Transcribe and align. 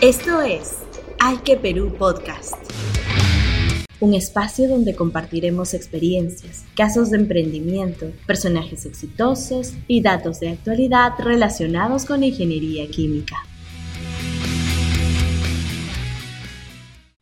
Esto 0.00 0.42
es 0.42 0.76
Hay 1.18 1.38
que 1.38 1.56
Perú 1.56 1.92
Podcast. 1.98 2.54
Un 3.98 4.14
espacio 4.14 4.68
donde 4.68 4.94
compartiremos 4.94 5.74
experiencias, 5.74 6.64
casos 6.76 7.10
de 7.10 7.16
emprendimiento, 7.16 8.12
personajes 8.24 8.86
exitosos 8.86 9.74
y 9.88 10.00
datos 10.00 10.38
de 10.38 10.50
actualidad 10.50 11.14
relacionados 11.18 12.04
con 12.04 12.22
ingeniería 12.22 12.86
química. 12.86 13.38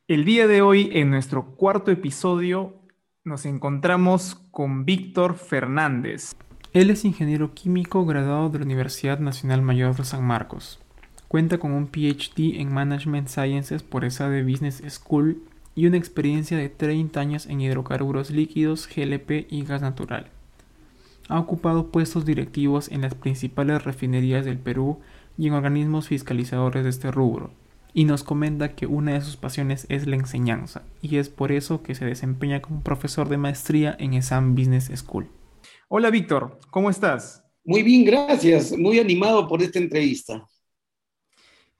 El 0.07 0.27
día 0.27 0.47
de 0.47 0.61
hoy, 0.61 0.91
en 0.93 1.09
nuestro 1.09 1.57
cuarto 1.57 1.91
episodio, 1.91 2.75
nos 3.25 3.47
encontramos 3.47 4.35
con 4.51 4.85
Víctor 4.85 5.37
Fernández. 5.37 6.33
Él 6.75 6.91
es 6.91 7.07
ingeniero 7.07 7.55
químico 7.55 8.05
graduado 8.05 8.51
de 8.51 8.59
la 8.59 8.67
Universidad 8.67 9.19
Nacional 9.19 9.63
Mayor 9.63 9.97
de 9.97 10.05
San 10.05 10.23
Marcos. 10.23 10.79
Cuenta 11.29 11.59
con 11.59 11.73
un 11.73 11.89
PhD 11.89 12.61
en 12.61 12.73
Management 12.73 13.29
Sciences 13.29 13.83
por 13.83 14.05
esa 14.05 14.31
de 14.31 14.45
Business 14.45 14.83
School 14.89 15.43
y 15.75 15.87
una 15.87 15.97
experiencia 15.97 16.57
de 16.57 16.69
30 16.69 17.19
años 17.19 17.47
en 17.47 17.61
hidrocarburos 17.61 18.31
líquidos, 18.31 18.89
GLP 18.89 19.47
y 19.51 19.65
gas 19.65 19.83
natural. 19.83 20.31
Ha 21.29 21.41
ocupado 21.41 21.91
puestos 21.91 22.25
directivos 22.25 22.91
en 22.93 23.03
las 23.03 23.15
principales 23.17 23.83
refinerías 23.83 24.45
del 24.45 24.59
Perú 24.59 25.01
y 25.37 25.49
en 25.49 25.55
organismos 25.55 26.07
fiscalizadores 26.09 26.85
de 26.85 26.91
este 26.91 27.11
rubro, 27.11 27.51
y 27.93 28.05
nos 28.05 28.23
comenta 28.23 28.77
que 28.77 28.87
una 28.87 29.15
de 29.15 29.21
sus 29.21 29.37
pasiones 29.37 29.87
es 29.89 30.07
la 30.07 30.17
enseñanza, 30.17 30.83
y 31.03 31.17
es 31.17 31.29
por 31.29 31.51
eso 31.51 31.83
que 31.83 31.97
se 31.97 32.05
desempeña 32.05 32.63
como 32.63 32.83
profesor 32.83 33.29
de 33.29 33.37
maestría 33.37 33.97
en 33.99 34.15
ESAM 34.15 34.55
Business 34.55 34.93
School. 34.95 35.27
Hola 35.89 36.11
Víctor, 36.11 36.61
¿cómo 36.71 36.89
estás? 36.89 37.43
Muy 37.65 37.83
bien, 37.83 38.05
gracias. 38.05 38.73
Muy 38.79 39.01
animado 39.01 39.49
por 39.49 39.61
esta 39.61 39.81
entrevista. 39.81 40.47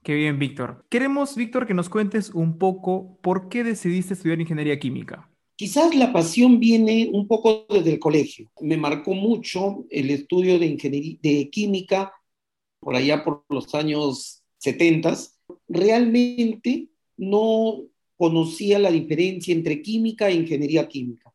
Qué 0.07 0.15
bien, 0.15 0.39
Víctor. 0.39 0.85
Queremos, 0.87 1.35
Víctor, 1.35 1.67
que 1.67 1.73
nos 1.73 1.89
cuentes 1.89 2.29
un 2.29 2.57
poco 2.57 3.17
por 3.21 3.49
qué 3.49 3.65
decidiste 3.65 4.13
estudiar 4.13 4.39
ingeniería 4.39 4.79
química. 4.79 5.29
Quizás 5.57 5.93
la 5.95 6.13
pasión 6.13 6.61
viene 6.61 7.09
un 7.11 7.27
poco 7.27 7.65
desde 7.69 7.91
el 7.91 7.99
colegio. 7.99 8.49
Me 8.61 8.77
marcó 8.77 9.13
mucho 9.13 9.83
el 9.89 10.09
estudio 10.11 10.59
de 10.59 10.65
ingeniería 10.65 11.17
de 11.21 11.49
química 11.49 12.13
por 12.79 12.95
allá 12.95 13.21
por 13.21 13.43
los 13.49 13.75
años 13.75 14.45
70. 14.59 15.13
Realmente 15.67 16.87
no 17.17 17.81
conocía 18.15 18.79
la 18.79 18.91
diferencia 18.91 19.53
entre 19.53 19.81
química 19.81 20.29
e 20.29 20.35
ingeniería 20.35 20.87
química. 20.87 21.33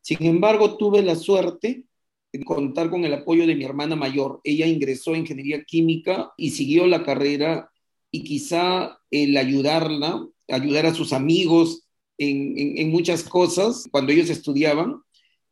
Sin 0.00 0.24
embargo, 0.24 0.78
tuve 0.78 1.02
la 1.02 1.14
suerte 1.14 1.84
de 2.32 2.42
contar 2.42 2.88
con 2.88 3.04
el 3.04 3.12
apoyo 3.12 3.46
de 3.46 3.54
mi 3.54 3.66
hermana 3.66 3.96
mayor. 3.96 4.40
Ella 4.44 4.66
ingresó 4.66 5.12
a 5.12 5.18
ingeniería 5.18 5.62
química 5.64 6.32
y 6.38 6.52
siguió 6.52 6.86
la 6.86 7.02
carrera 7.02 7.70
y 8.14 8.22
quizá 8.22 9.00
el 9.10 9.36
ayudarla, 9.36 10.24
ayudar 10.46 10.86
a 10.86 10.94
sus 10.94 11.12
amigos 11.12 11.88
en, 12.16 12.88
muchas 12.92 13.24
cosas, 13.24 13.88
cuando 13.90 14.12
ellos 14.12 14.30
estudiaban, 14.30 15.00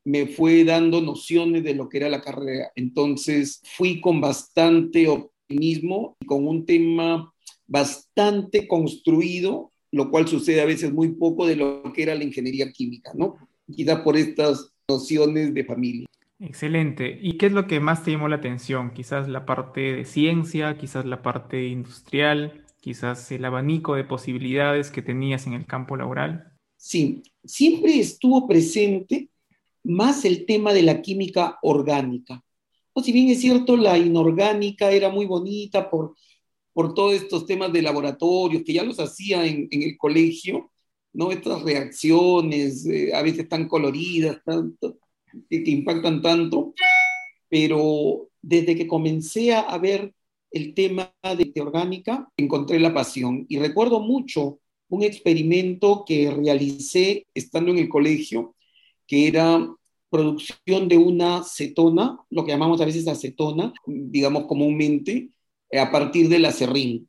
me 0.05 0.29
fue 0.29 0.63
dando 0.63 1.01
nociones 1.01 1.65
de 1.65 1.75
lo 1.75 1.89
que 1.89 1.97
era 1.97 2.09
la 2.09 2.23
carrera. 2.23 2.71
Entonces 2.77 3.61
fui 3.65 4.01
con 4.01 4.21
bastante 4.21 5.09
optimismo 5.09 6.17
y 6.21 6.27
con 6.27 6.47
un 6.47 6.65
tema 6.65 7.35
bastante 7.67 8.69
construido, 8.69 9.73
lo 9.91 10.09
cual 10.09 10.29
sucede 10.29 10.61
a 10.61 10.67
veces 10.67 10.93
muy 10.93 11.09
poco 11.17 11.47
de 11.47 11.57
lo 11.57 11.93
que 11.93 12.05
era 12.05 12.15
la 12.15 12.23
ingeniería 12.23 12.71
química, 12.71 13.11
¿no? 13.13 13.39
Quizá 13.75 14.05
por 14.05 14.17
estas 14.17 14.71
nociones 14.87 15.53
de 15.53 15.65
familia. 15.65 16.07
Excelente. 16.43 17.21
¿Y 17.23 17.39
qué 17.39 17.47
es 17.47 17.53
lo 17.53 17.69
que 17.69 17.79
más 17.79 18.03
te 18.03 18.11
llamó 18.11 18.27
la 18.27 18.37
atención? 18.37 18.93
Quizás 18.93 19.29
la 19.29 19.47
parte 19.47 19.81
de 19.81 20.05
ciencia, 20.05 20.77
quizás 20.77 21.07
la 21.07 21.23
parte 21.23 21.69
industrial, 21.69 22.65
quizás 22.81 23.31
el 23.31 23.45
abanico 23.45 23.95
de 23.95 24.03
posibilidades 24.03 24.91
que 24.91 25.03
tenías 25.03 25.47
en 25.47 25.53
el 25.53 25.67
campo 25.67 25.97
laboral. 25.97 26.53
Sí, 26.77 27.23
siempre 27.45 27.97
estuvo 28.01 28.49
presente 28.49 29.31
más 29.84 30.25
el 30.25 30.44
tema 30.44 30.72
de 30.72 30.83
la 30.83 31.00
química 31.00 31.61
orgánica. 31.62 32.43
O 32.93 33.00
si 33.00 33.12
bien 33.12 33.28
es 33.28 33.41
cierto, 33.41 33.77
la 33.77 33.97
inorgánica 33.97 34.91
era 34.91 35.11
muy 35.11 35.27
bonita 35.27 35.89
por, 35.89 36.16
por 36.72 36.93
todos 36.93 37.15
estos 37.15 37.47
temas 37.47 37.72
de 37.72 37.83
laboratorios 37.83 38.65
que 38.65 38.72
ya 38.72 38.83
los 38.83 38.99
hacía 38.99 39.47
en, 39.47 39.69
el 39.71 39.97
colegio, 39.97 40.72
¿no? 41.12 41.31
Estas 41.31 41.62
reacciones, 41.62 42.84
eh, 42.84 43.15
a 43.15 43.22
veces 43.22 43.49
tan 43.49 43.69
coloridas, 43.69 44.41
tanto, 44.45 44.99
que, 45.48 45.62
impactan 45.66 46.22
tanto, 46.22 46.75
pero 47.48 48.28
desde 48.41 48.76
que 48.76 48.87
comencé 48.87 49.54
a 49.54 49.76
ver 49.78 50.12
el 50.50 50.75
tema 50.75 51.12
de 51.22 51.53
orgánica, 51.60 52.28
encontré 52.37 52.78
la 52.78 52.94
pasión. 52.94 53.47
Y 53.48 53.59
recuerdo 53.59 54.00
mucho 54.00 54.60
un 54.88 55.03
experimento 55.03 56.04
que 56.06 56.31
realicé 56.31 57.26
estando 57.34 57.71
en 57.71 57.78
el 57.78 57.88
colegio, 57.88 58.54
que 59.06 59.28
era 59.28 59.66
producción 60.10 60.88
de 60.88 60.98
una 60.98 61.42
cetona, 61.42 62.19
lo 62.28 62.44
que 62.44 62.53
llamamos 62.53 62.81
a 62.82 62.84
veces 62.84 63.09
acetona, 63.09 63.72
digamos 63.87 64.44
comúnmente, 64.47 65.31
a 65.72 65.91
partir 65.91 66.28
del 66.28 66.44
acerrín. 66.44 67.09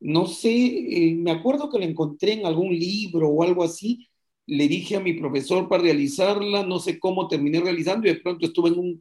No 0.00 0.26
sé, 0.26 0.50
eh, 0.50 1.14
me 1.16 1.32
acuerdo 1.32 1.68
que 1.68 1.78
la 1.78 1.84
encontré 1.84 2.32
en 2.32 2.46
algún 2.46 2.70
libro 2.70 3.28
o 3.28 3.42
algo 3.42 3.62
así, 3.62 4.08
le 4.50 4.66
dije 4.66 4.96
a 4.96 5.00
mi 5.00 5.12
profesor 5.12 5.68
para 5.68 5.84
realizarla, 5.84 6.66
no 6.66 6.80
sé 6.80 6.98
cómo 6.98 7.28
terminé 7.28 7.60
realizando 7.60 8.08
y 8.08 8.14
de 8.14 8.20
pronto 8.20 8.46
estuve 8.46 8.70
en, 8.70 9.00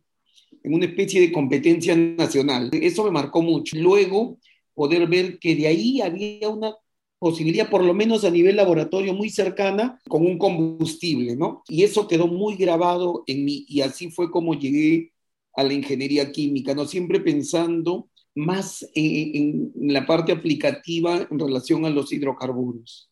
una 0.63 0.85
especie 0.85 1.19
de 1.21 1.31
competencia 1.31 1.95
nacional. 1.95 2.69
Eso 2.71 3.03
me 3.03 3.09
marcó 3.11 3.41
mucho. 3.41 3.75
Luego, 3.75 4.37
poder 4.75 5.07
ver 5.07 5.39
que 5.39 5.55
de 5.55 5.65
ahí 5.65 6.01
había 6.01 6.49
una 6.49 6.75
posibilidad, 7.17 7.67
por 7.67 7.83
lo 7.83 7.95
menos 7.95 8.23
a 8.25 8.29
nivel 8.29 8.57
laboratorio, 8.57 9.15
muy 9.15 9.31
cercana 9.31 9.99
con 10.07 10.23
un 10.23 10.37
combustible, 10.37 11.35
¿no? 11.35 11.63
Y 11.67 11.83
eso 11.83 12.07
quedó 12.07 12.27
muy 12.27 12.55
grabado 12.55 13.23
en 13.25 13.43
mí 13.43 13.65
y 13.67 13.81
así 13.81 14.11
fue 14.11 14.29
como 14.29 14.53
llegué 14.53 15.13
a 15.55 15.63
la 15.63 15.73
ingeniería 15.73 16.31
química, 16.31 16.75
¿no? 16.75 16.85
Siempre 16.85 17.19
pensando 17.21 18.07
más 18.35 18.87
en 18.93 19.71
la 19.75 20.05
parte 20.05 20.31
aplicativa 20.31 21.27
en 21.29 21.39
relación 21.39 21.85
a 21.85 21.89
los 21.89 22.13
hidrocarburos. 22.13 23.08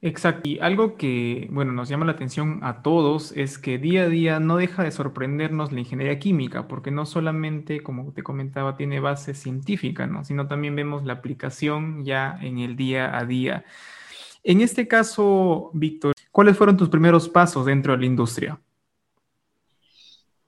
Exacto. 0.00 0.48
Y 0.48 0.60
algo 0.60 0.96
que, 0.96 1.48
bueno, 1.50 1.72
nos 1.72 1.88
llama 1.88 2.06
la 2.06 2.12
atención 2.12 2.60
a 2.62 2.82
todos 2.82 3.32
es 3.32 3.58
que 3.58 3.78
día 3.78 4.02
a 4.02 4.08
día 4.08 4.38
no 4.38 4.56
deja 4.56 4.84
de 4.84 4.92
sorprendernos 4.92 5.72
la 5.72 5.80
ingeniería 5.80 6.20
química, 6.20 6.68
porque 6.68 6.92
no 6.92 7.04
solamente, 7.04 7.82
como 7.82 8.12
te 8.12 8.22
comentaba, 8.22 8.76
tiene 8.76 9.00
base 9.00 9.34
científica, 9.34 10.06
¿no? 10.06 10.24
Sino 10.24 10.46
también 10.46 10.76
vemos 10.76 11.04
la 11.04 11.14
aplicación 11.14 12.04
ya 12.04 12.38
en 12.40 12.58
el 12.58 12.76
día 12.76 13.18
a 13.18 13.24
día. 13.24 13.64
En 14.44 14.60
este 14.60 14.86
caso, 14.86 15.70
Víctor, 15.74 16.14
¿cuáles 16.30 16.56
fueron 16.56 16.76
tus 16.76 16.88
primeros 16.88 17.28
pasos 17.28 17.66
dentro 17.66 17.92
de 17.92 17.98
la 17.98 18.06
industria? 18.06 18.60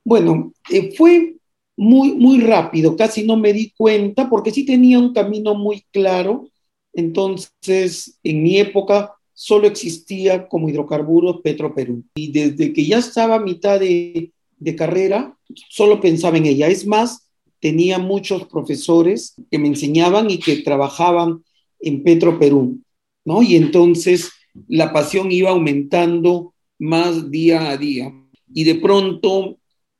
Bueno, 0.05 0.53
eh, 0.71 0.95
fue 0.97 1.35
muy, 1.77 2.13
muy 2.13 2.41
rápido, 2.41 2.97
casi 2.97 3.27
no 3.27 3.37
me 3.37 3.53
di 3.53 3.73
cuenta, 3.77 4.31
porque 4.31 4.53
sí 4.53 4.65
tenía 4.65 4.99
un 5.01 5.13
camino 5.13 5.57
muy 5.57 5.85
claro. 5.91 6.47
Entonces, 6.93 8.19
en 8.23 8.43
mi 8.43 8.59
época, 8.59 9.17
solo 9.43 9.67
existía 9.67 10.49
como 10.49 10.69
hidrocarburos 10.69 11.41
Petroperú. 11.41 12.05
Y 12.15 12.31
desde 12.31 12.75
que 12.75 12.85
ya 12.85 12.99
estaba 12.99 13.37
a 13.37 13.41
mitad 13.41 13.81
de, 13.81 14.35
carrera, 14.77 15.35
solo 15.71 15.99
pensaba 15.99 16.37
en 16.37 16.45
ella. 16.45 16.69
Es 16.69 16.87
más, 16.87 17.31
tenía 17.59 17.99
muchos 17.99 18.47
profesores 18.49 19.35
que 19.51 19.59
me 19.59 19.69
enseñaban 19.69 20.31
y 20.31 20.37
que 20.37 20.57
trabajaban 20.57 21.43
en 21.81 22.03
Petroperú, 22.03 22.81
¿no? 23.25 23.43
Y 23.43 23.57
entonces 23.57 24.31
la 24.69 24.93
pasión 24.93 25.33
iba 25.33 25.49
aumentando 25.49 26.53
más 26.79 27.31
día 27.31 27.71
a 27.71 27.79
día. 27.79 28.13
Y 28.53 28.65
de 28.65 28.75
pronto 28.75 29.57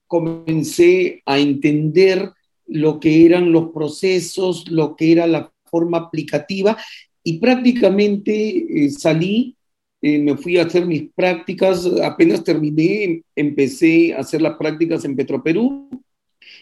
comencé 0.07 1.23
a 1.25 1.39
entender 1.39 2.31
lo 2.67 3.01
que 3.01 3.25
eran 3.25 3.53
los 3.53 3.71
procesos, 3.71 4.71
lo 4.71 4.97
que 4.97 5.13
era 5.13 5.27
la 5.27 5.51
forma 5.71 5.97
aplicativa 5.97 6.77
y 7.23 7.39
prácticamente 7.39 8.85
eh, 8.85 8.91
salí, 8.91 9.57
eh, 10.03 10.19
me 10.19 10.37
fui 10.37 10.57
a 10.59 10.65
hacer 10.65 10.87
mis 10.87 11.11
prácticas, 11.15 11.87
apenas 12.03 12.43
terminé, 12.43 13.23
empecé 13.37 14.15
a 14.15 14.21
hacer 14.21 14.41
las 14.41 14.57
prácticas 14.57 15.05
en 15.05 15.15
Petroperú 15.15 15.89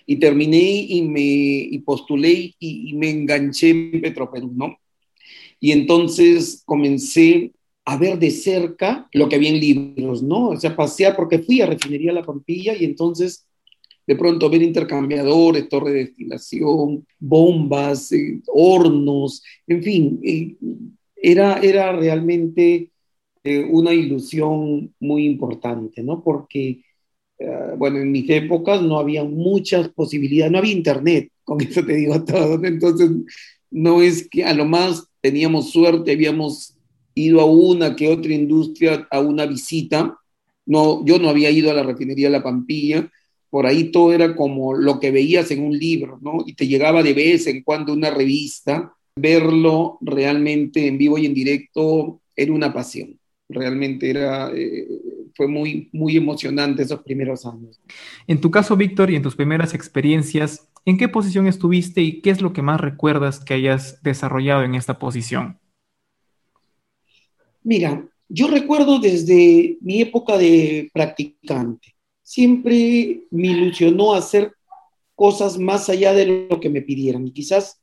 y 0.07 0.17
terminé 0.17 0.87
y 0.89 1.03
me 1.03 1.83
postulé 1.85 2.55
y, 2.59 2.93
me 2.95 3.11
enganché 3.11 3.71
en 3.71 4.01
Petroperú, 4.01 4.53
¿no? 4.55 4.79
Y 5.61 5.73
entonces 5.73 6.63
comencé 6.65 7.53
a 7.85 7.97
ver 7.97 8.19
de 8.19 8.31
cerca 8.31 9.09
lo 9.13 9.29
que 9.29 9.37
había 9.37 9.51
en 9.51 9.61
libros, 9.61 10.23
¿no? 10.23 10.49
O 10.51 10.57
sea, 10.57 10.77
pasear, 10.77 11.17
porque 11.17 11.39
fui 11.39 11.61
a 11.61 11.67
Refinería 11.67 12.13
La 12.13 12.25
Pampilla 12.25 12.77
y 12.77 12.85
entonces 12.85 13.48
de 14.09 14.17
pronto 14.17 14.49
ver 14.49 14.63
intercambiadores, 14.63 15.69
torre 15.69 15.93
de 15.93 15.99
destilación, 16.07 17.07
bombas, 17.19 18.11
eh, 18.13 18.41
hornos, 18.47 19.43
en 19.67 19.83
fin, 19.83 20.19
eh, 20.25 20.57
era, 21.15 21.61
era 21.61 21.93
realmente 21.93 22.91
eh, 23.45 23.65
una 23.71 23.93
ilusión 23.93 24.95
muy 24.99 25.27
importante, 25.27 26.03
¿no? 26.03 26.25
Porque, 26.25 26.83
bueno, 27.77 27.99
en 27.99 28.11
mis 28.11 28.29
épocas 28.31 28.83
no 28.83 28.99
había 28.99 29.23
muchas 29.25 29.91
posibilidades, 29.91 30.51
no 30.51 30.59
había 30.59 30.73
internet, 30.73 31.31
con 31.45 31.61
eso 31.61 31.85
te 31.85 31.95
digo 31.95 32.25
todo, 32.25 32.65
entonces 32.65 33.11
no 33.71 34.01
es 34.01 34.27
que 34.29 34.43
a 34.43 34.55
lo 34.55 34.65
más 34.65 35.07
teníamos 35.21 35.71
suerte, 35.71 36.13
habíamos 36.13 36.75
ido 37.15 37.41
a 37.43 37.45
una 37.45 37.95
que 37.95 38.09
otra 38.09 38.33
industria 38.33 39.07
a 39.11 39.21
una 39.21 39.45
visita. 39.45 40.19
No, 40.65 41.05
yo 41.05 41.19
no 41.19 41.29
había 41.29 41.51
ido 41.51 41.71
a 41.71 41.75
la 41.75 41.83
refinería 41.83 42.31
La 42.31 42.43
Pampilla, 42.43 43.11
por 43.51 43.67
ahí 43.67 43.91
todo 43.91 44.13
era 44.13 44.37
como 44.37 44.75
lo 44.75 45.01
que 45.01 45.11
veías 45.11 45.51
en 45.51 45.63
un 45.63 45.77
libro, 45.77 46.19
¿no? 46.21 46.45
Y 46.47 46.55
te 46.55 46.67
llegaba 46.67 47.03
de 47.03 47.15
vez 47.15 47.47
en 47.47 47.63
cuando 47.63 47.93
una 47.93 48.11
revista. 48.11 48.95
Verlo 49.17 49.99
realmente 50.01 50.87
en 50.87 50.97
vivo 50.97 51.19
y 51.19 51.27
en 51.27 51.35
directo 51.35 52.21
era 52.37 52.53
una 52.53 52.73
pasión. 52.73 53.19
Realmente 53.49 54.11
era, 54.11 54.51
eh, 54.55 54.87
fue 55.35 55.49
muy, 55.49 55.89
muy 55.93 56.17
emocionante 56.17 56.83
esos 56.83 57.03
primeros 57.03 57.45
años. 57.47 57.81
En 58.27 58.41
tu 58.41 58.51
caso, 58.51 58.77
Víctor, 58.77 59.11
y 59.11 59.17
en 59.17 59.23
tus 59.23 59.35
primeras 59.35 59.75
experiencias, 59.75 60.69
¿en 60.85 60.99
qué 60.99 61.09
posición 61.09 61.47
estuviste 61.47 62.03
y 62.03 62.21
qué 62.21 62.31
es 62.31 62.41
lo 62.41 62.53
que 62.53 62.63
más 62.63 62.81
recuerdas 62.81 63.41
que 63.41 63.55
hayas 63.55 64.03
desarrollado 64.03 64.63
en 64.63 64.75
esta 64.75 64.99
posición? 64.99 65.59
Mira, 67.65 68.07
yo 68.29 68.47
recuerdo 68.47 69.01
desde 69.01 69.79
mi 69.81 70.03
época 70.03 70.37
de 70.39 70.91
practicante 70.93 71.98
siempre 72.29 73.23
me 73.31 73.49
ilusionó 73.49 74.13
hacer 74.13 74.53
cosas 75.15 75.57
más 75.57 75.89
allá 75.89 76.13
de 76.13 76.47
lo 76.51 76.61
que 76.61 76.69
me 76.69 76.83
pidieran. 76.83 77.27
Y 77.27 77.33
quizás 77.33 77.81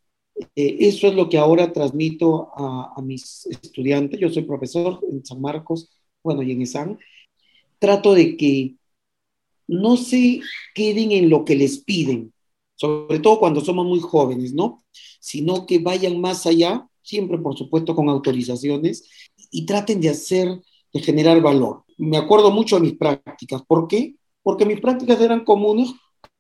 eh, 0.55 0.77
eso 0.81 1.07
es 1.07 1.15
lo 1.15 1.27
que 1.29 1.39
ahora 1.39 1.73
transmito 1.73 2.51
a, 2.55 3.01
mis 3.01 3.47
estudiantes. 3.47 4.19
Yo 4.19 4.29
soy 4.29 4.43
profesor 4.43 4.99
en 5.11 5.25
San 5.25 5.41
Marcos, 5.41 5.89
bueno, 6.23 6.43
y 6.43 6.51
en 6.51 6.61
ESAN. 6.61 6.99
Trato 7.79 8.13
de 8.13 8.37
que 8.37 8.75
no 9.67 9.97
se 9.97 10.41
queden 10.75 11.11
en 11.11 11.27
lo 11.31 11.43
que 11.43 11.55
les 11.55 11.79
piden, 11.79 12.31
sobre 12.75 13.17
todo 13.17 13.39
cuando 13.39 13.61
somos 13.61 13.87
muy 13.87 13.99
jóvenes, 13.99 14.53
¿no? 14.53 14.83
Sino 15.19 15.65
que 15.65 15.79
vayan 15.79 16.21
más 16.21 16.45
allá, 16.45 16.87
siempre 17.01 17.39
por 17.39 17.57
supuesto 17.57 17.95
con 17.95 18.09
autorizaciones, 18.09 19.09
y 19.49 19.65
traten 19.65 19.99
de 20.01 20.09
hacer, 20.09 20.61
de 20.93 20.99
generar 20.99 21.41
valor. 21.41 21.83
Me 21.97 22.17
acuerdo 22.17 22.51
mucho 22.51 22.75
de 22.75 22.83
mis 22.83 22.95
prácticas. 22.95 23.63
¿Por 23.65 23.87
qué? 23.87 24.15
Porque 24.45 24.63
mis 24.63 24.79
prácticas 24.79 25.19
eran 25.21 25.43
comunes 25.43 25.91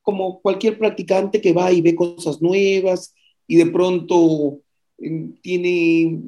como 0.03 0.39
cualquier 0.39 0.77
practicante 0.77 1.41
que 1.41 1.53
va 1.53 1.71
y 1.71 1.81
ve 1.81 1.95
cosas 1.95 2.39
nuevas 2.39 3.15
y 3.47 3.55
de 3.55 3.65
pronto 3.65 4.59
em, 4.99 5.33
tiene, 5.41 6.21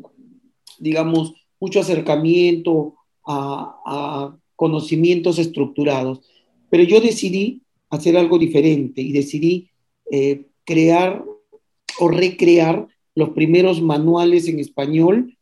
digamos, 0.80 1.36
mucho 1.60 1.80
acercamiento 1.80 2.96
a, 3.28 4.36
conocimientos 4.56 5.38
estructurados. 5.38 6.22
Pero 6.72 6.82
yo 6.82 7.00
decidí 7.00 7.62
hacer 7.92 8.18
algo 8.18 8.40
diferente 8.40 9.04
y 9.04 9.12
decidí 9.12 9.70
eh, 10.10 10.48
crear 10.66 11.24
o 12.00 12.08
recrear 12.08 12.88
los 13.14 13.30
primeros 13.30 13.84
manuales 13.84 14.48
en 14.48 14.60
español 14.60 15.38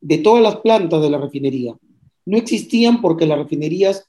de 0.00 0.18
todas 0.18 0.42
las 0.42 0.56
plantas 0.56 1.00
de 1.00 1.10
la 1.10 1.18
refinería. 1.18 1.76
No 2.24 2.36
existían 2.36 3.00
porque 3.00 3.24
las 3.24 3.38
refinerías 3.38 4.08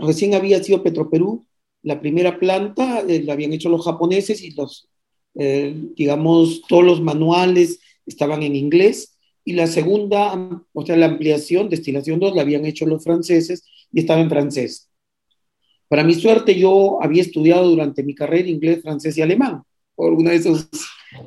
recién 0.00 0.34
había 0.34 0.62
sido 0.62 0.82
Petroperú, 0.82 1.46
la 1.82 2.00
primera 2.00 2.38
planta 2.38 3.00
eh, 3.00 3.22
la 3.22 3.34
habían 3.34 3.52
hecho 3.52 3.68
los 3.68 3.84
japoneses 3.84 4.42
y 4.42 4.52
los, 4.52 4.88
eh, 5.34 5.74
digamos, 5.96 6.62
todos 6.66 6.82
los 6.82 7.02
manuales 7.02 7.80
estaban 8.06 8.42
en 8.42 8.56
inglés. 8.56 9.16
Y 9.44 9.52
la 9.52 9.66
segunda, 9.66 10.32
o 10.72 10.86
sea, 10.86 10.96
la 10.96 11.06
ampliación, 11.06 11.68
destilación 11.68 12.18
2, 12.18 12.34
la 12.34 12.42
habían 12.42 12.64
hecho 12.64 12.86
los 12.86 13.04
franceses 13.04 13.64
y 13.92 14.00
estaba 14.00 14.22
en 14.22 14.30
francés. 14.30 14.88
Para 15.88 16.02
mi 16.02 16.14
suerte, 16.14 16.58
yo 16.58 17.02
había 17.02 17.20
estudiado 17.20 17.68
durante 17.68 18.02
mi 18.02 18.14
carrera 18.14 18.48
inglés, 18.48 18.80
francés 18.82 19.18
y 19.18 19.22
alemán, 19.22 19.62
por 19.94 20.14
una 20.14 20.30
de 20.30 20.36
esas 20.36 20.70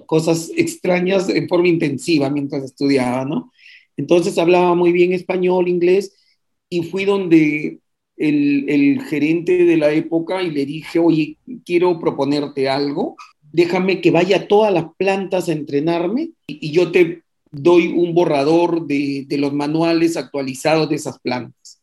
cosas 0.08 0.52
extrañas 0.58 1.30
en 1.30 1.48
forma 1.48 1.68
intensiva 1.68 2.30
mientras 2.32 2.64
estudiaba, 2.64 3.24
¿no? 3.24 3.52
Entonces 3.96 4.38
hablaba 4.40 4.74
muy 4.74 4.92
bien 4.92 5.14
español, 5.14 5.68
inglés, 5.68 6.16
y 6.70 6.84
fui 6.84 7.06
donde 7.06 7.80
el, 8.18 9.02
gerente 9.04 9.66
de 9.66 9.78
la 9.78 9.92
época 9.92 10.42
y 10.42 10.52
le 10.52 10.66
dije, 10.66 11.00
oye, 11.00 11.38
quiero 11.66 12.00
proponerte 12.00 12.68
algo, 12.68 13.16
déjame 13.52 14.02
que 14.02 14.12
vaya 14.12 14.38
a 14.38 14.48
todas 14.48 14.74
las 14.74 14.86
plantas 14.98 15.48
a 15.48 15.54
entrenarme 15.54 16.31
y, 16.48 16.72
yo 16.72 16.92
te 16.92 17.24
doy 17.52 17.88
un 17.88 18.14
borrador 18.14 18.86
de, 18.88 19.25
de, 19.28 19.38
los 19.38 19.54
manuales 19.54 20.18
actualizados 20.18 20.90
de 20.90 20.96
esas 20.96 21.19
plantas. 21.19 21.81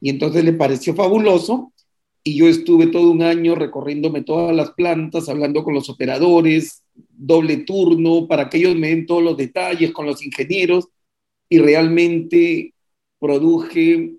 Y 0.00 0.10
entonces 0.10 0.44
le 0.44 0.52
pareció 0.52 0.94
fabuloso 0.94 1.72
y 2.22 2.36
yo 2.36 2.48
estuve 2.48 2.88
todo 2.88 3.10
un 3.10 3.22
año 3.22 3.54
recorriéndome 3.54 4.22
todas 4.22 4.54
las 4.54 4.72
plantas, 4.72 5.28
hablando 5.28 5.64
con 5.64 5.74
los 5.74 5.88
operadores, 5.88 6.82
doble 6.94 7.58
turno, 7.58 8.26
para 8.28 8.48
que 8.48 8.58
ellos 8.58 8.76
me 8.76 8.88
den 8.88 9.06
todos 9.06 9.22
los 9.22 9.36
detalles 9.36 9.92
con 9.92 10.06
los 10.06 10.24
ingenieros 10.24 10.88
y 11.48 11.58
realmente 11.58 12.74
produje 13.18 14.16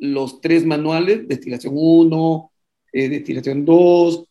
los 0.00 0.40
tres 0.40 0.64
manuales, 0.64 1.26
destilación 1.28 1.74
1, 1.76 2.52
eh, 2.92 3.08
destilación 3.08 3.64
2, 3.64 4.24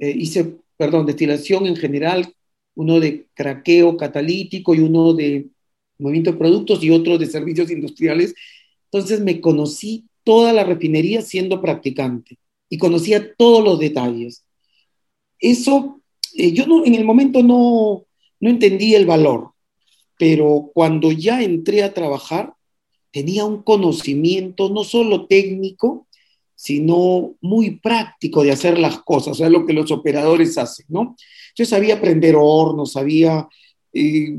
eh, 0.00 0.14
hice, 0.16 0.56
perdón, 0.76 1.06
destilación 1.06 1.66
en 1.66 1.76
general, 1.76 2.32
uno 2.74 3.00
de 3.00 3.26
craqueo 3.34 3.96
catalítico 3.96 4.74
y 4.74 4.80
uno 4.80 5.12
de 5.12 5.48
movimiento 5.98 6.32
de 6.32 6.38
productos 6.38 6.82
y 6.82 6.90
otro 6.90 7.18
de 7.18 7.26
servicios 7.26 7.70
industriales. 7.70 8.34
Entonces 8.84 9.20
me 9.20 9.40
conocí 9.40 10.06
toda 10.24 10.52
la 10.52 10.64
refinería 10.64 11.22
siendo 11.22 11.60
practicante 11.60 12.38
y 12.68 12.78
conocía 12.78 13.34
todos 13.34 13.62
los 13.62 13.78
detalles. 13.78 14.44
Eso, 15.38 16.00
eh, 16.36 16.52
yo 16.52 16.64
en 16.84 16.94
el 16.94 17.04
momento 17.04 17.42
no, 17.42 18.04
no 18.40 18.50
entendí 18.50 18.94
el 18.94 19.06
valor, 19.06 19.50
pero 20.18 20.70
cuando 20.74 21.12
ya 21.12 21.42
entré 21.42 21.82
a 21.82 21.94
trabajar, 21.94 22.54
tenía 23.10 23.44
un 23.44 23.62
conocimiento 23.62 24.68
no 24.68 24.84
solo 24.84 25.26
técnico, 25.26 26.06
sino 26.54 27.36
muy 27.40 27.78
práctico 27.78 28.42
de 28.42 28.52
hacer 28.52 28.78
las 28.78 28.98
cosas, 29.00 29.28
o 29.28 29.34
sea, 29.34 29.48
lo 29.48 29.64
que 29.64 29.72
los 29.72 29.90
operadores 29.90 30.58
hacen, 30.58 30.86
¿no? 30.88 31.16
Yo 31.56 31.64
sabía 31.64 32.00
prender 32.00 32.36
hornos, 32.36 32.92
sabía 32.92 33.48
eh, 33.92 34.36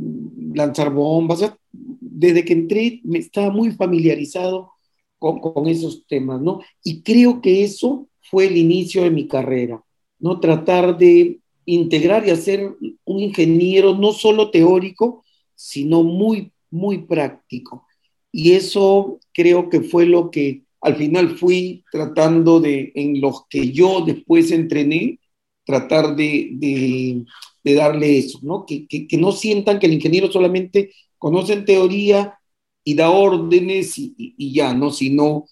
lanzar 0.54 0.94
bombas, 0.94 1.52
desde 1.72 2.46
que 2.46 2.54
entré 2.54 3.02
me 3.04 3.20
estaba 3.20 3.50
muy 3.50 3.72
familiarizado 3.72 4.72
con, 5.18 5.40
con, 5.40 5.68
esos 5.68 6.06
temas, 6.08 6.40
¿no? 6.42 6.62
Y 6.84 7.02
creo 7.02 7.42
que 7.42 7.64
eso 7.64 8.08
fue 8.30 8.46
el 8.46 8.58
inicio 8.58 9.04
de 9.04 9.12
mi 9.12 9.28
carrera, 9.28 9.84
¿no? 10.20 10.40
Tratar 10.40 10.98
de 10.98 11.40
integrar 11.66 12.28
y 12.28 12.30
hacer 12.30 12.76
un 13.04 13.20
ingeniero 13.20 13.96
no 13.96 14.12
solo 14.14 14.52
teórico, 14.52 15.24
sino 15.56 16.04
muy, 16.04 16.52
muy 16.70 17.00
práctico. 17.00 17.88
Y 18.32 18.54
eso 18.54 19.20
creo 19.34 19.70
que 19.70 19.82
fue 19.82 20.06
lo 20.06 20.32
que 20.32 20.64
al 20.82 20.96
final 20.96 21.38
fui 21.38 21.84
tratando 21.92 22.60
de, 22.60 22.92
en 22.96 23.22
los 23.22 23.46
que 23.48 23.72
yo 23.72 24.02
después 24.02 24.52
entrené, 24.52 25.20
tratar 25.64 26.16
de, 26.16 27.24
darle 27.64 28.18
eso, 28.18 28.40
¿no? 28.42 28.66
Que, 28.66 29.08
no 29.18 29.32
sientan 29.32 29.80
que 29.80 29.86
el 29.86 29.94
ingeniero 29.94 30.32
solamente 30.32 30.92
conoce 31.18 31.54
en 31.54 31.66
teoría 31.66 32.40
y 32.84 32.96
da 32.96 33.12
órdenes 33.12 33.94
y, 33.98 34.54
ya, 34.54 34.74
¿no? 34.74 34.92
Sino, 34.92 35.46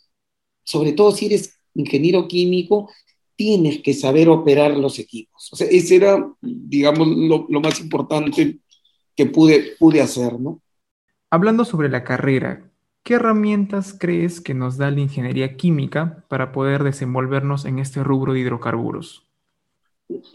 sobre 0.64 0.94
todo 0.94 1.12
si 1.12 1.28
eres 1.28 1.60
ingeniero 1.76 2.28
químico, 2.28 2.90
tienes 3.36 3.82
que 3.82 3.94
saber 3.94 4.30
operar 4.30 4.76
los 4.76 4.98
equipos. 4.98 5.50
O 5.54 5.56
sea, 5.56 5.68
ese 5.68 5.98
era, 5.98 6.28
digamos, 6.42 7.08
lo, 7.08 7.46
lo 7.48 7.62
más 7.62 7.80
importante 7.80 8.58
que 9.16 9.26
pude, 9.28 9.76
pude 9.78 10.02
hacer, 10.02 10.40
¿no? 10.40 10.62
Hablando 11.30 11.64
sobre 11.64 11.90
la 11.90 12.04
carrera, 12.04 12.69
¿Qué 13.10 13.16
herramientas 13.16 13.96
crees 14.00 14.40
que 14.40 14.54
nos 14.54 14.78
da 14.78 14.92
la 14.92 15.00
ingeniería 15.00 15.58
química 15.58 16.24
para 16.28 16.52
poder 16.52 16.84
desenvolvernos 16.84 17.66
en 17.66 17.80
este 17.80 18.04
rubro 18.04 18.34
de 18.34 18.42
hidrocarburos? 18.42 19.26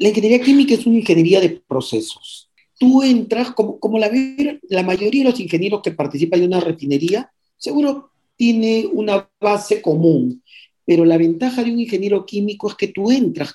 La 0.01 0.09
ingeniería 0.09 0.41
química 0.41 0.75
es 0.75 0.85
una 0.85 0.99
ingeniería 0.99 1.41
de 1.41 1.63
procesos. 1.69 2.51
Tú 2.77 3.05
entras, 3.05 3.53
como, 3.53 3.79
como 3.79 3.97
la, 3.97 4.11
mayoría 4.83 5.23
de 5.23 5.31
los 5.31 5.39
ingenieros 5.39 5.83
que 5.83 5.93
participan 5.93 6.41
en 6.41 6.47
una 6.49 6.59
refinería, 6.59 7.31
seguro 7.57 8.11
tiene 8.35 8.89
una 8.93 9.31
base 9.41 9.81
común, 9.81 10.43
pero 10.85 11.05
la 11.05 11.17
ventaja 11.17 11.63
de 11.63 11.71
un 11.71 11.79
ingeniero 11.79 12.27
químico 12.27 12.69
es 12.71 12.75
que 12.75 12.89
tú 12.89 13.13
entras 13.13 13.55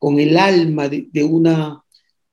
con 0.00 0.18
el 0.18 0.36
alma 0.36 0.88
de, 0.88 1.06
de, 1.12 1.22
una, 1.22 1.84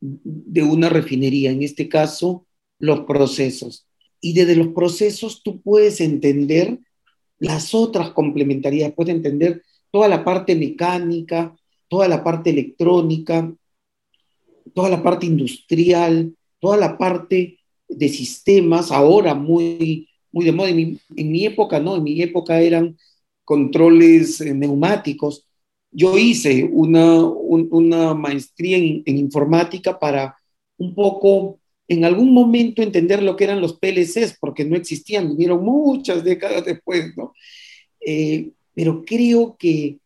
de 0.02 0.64
una 0.64 0.90
refinería, 0.90 1.52
en 1.52 1.62
este 1.62 1.88
caso, 1.88 2.48
los 2.80 3.02
procesos 3.02 3.86
y 4.22 4.34
desde 4.34 4.56
los 4.56 4.70
procesos 4.70 5.42
tú 5.44 5.62
puedes 5.62 6.02
entender 6.02 6.80
las 7.40 7.74
otras 7.74 8.12
complementariedades, 8.12 8.96
puedes 8.96 9.16
entender 9.16 9.64
toda 9.92 10.08
la 10.08 10.24
parte 10.24 10.56
mecánica, 10.56 11.56
toda 11.88 12.08
la 12.08 12.24
parte 12.24 12.50
electrónica, 12.50 13.54
toda 14.74 14.90
la 14.90 15.02
parte 15.02 15.26
industrial, 15.26 16.34
toda 16.60 16.78
la 16.78 16.98
parte 16.98 17.60
de 17.88 18.10
sistemas, 18.10 18.92
ahora 18.92 19.34
muy, 19.34 20.08
muy 20.32 20.46
de 20.46 20.52
moda. 20.52 20.70
En 20.70 21.00
mi, 21.32 21.46
época, 21.46 21.80
no, 21.80 21.96
en 21.96 22.04
mi 22.04 22.22
época 22.22 22.62
eran 22.62 22.98
controles 23.44 24.42
eh, 24.42 24.54
neumáticos. 24.54 25.46
Yo 25.92 26.18
hice 26.18 26.66
una, 26.66 27.24
una 27.24 28.14
maestría 28.14 28.78
en, 28.78 29.02
en, 29.06 29.18
informática 29.18 29.98
para 29.98 30.36
un 30.78 30.94
poco 30.94 31.59
en 31.90 32.06
algún 32.06 32.32
momento 32.32 32.84
entender 32.84 33.24
lo 33.24 33.36
que 33.36 33.46
eran 33.46 33.62
los 33.62 33.74
PLCs, 33.80 34.38
porque 34.40 34.64
no 34.64 34.78
existían, 34.78 35.30
vinieron 35.30 35.66
muchas 35.66 36.24
décadas 36.24 36.64
después, 36.64 37.18
¿no? 37.18 37.34
Eh, 38.00 38.52
pero 38.76 39.04
creo 39.04 39.58
que 39.58 39.98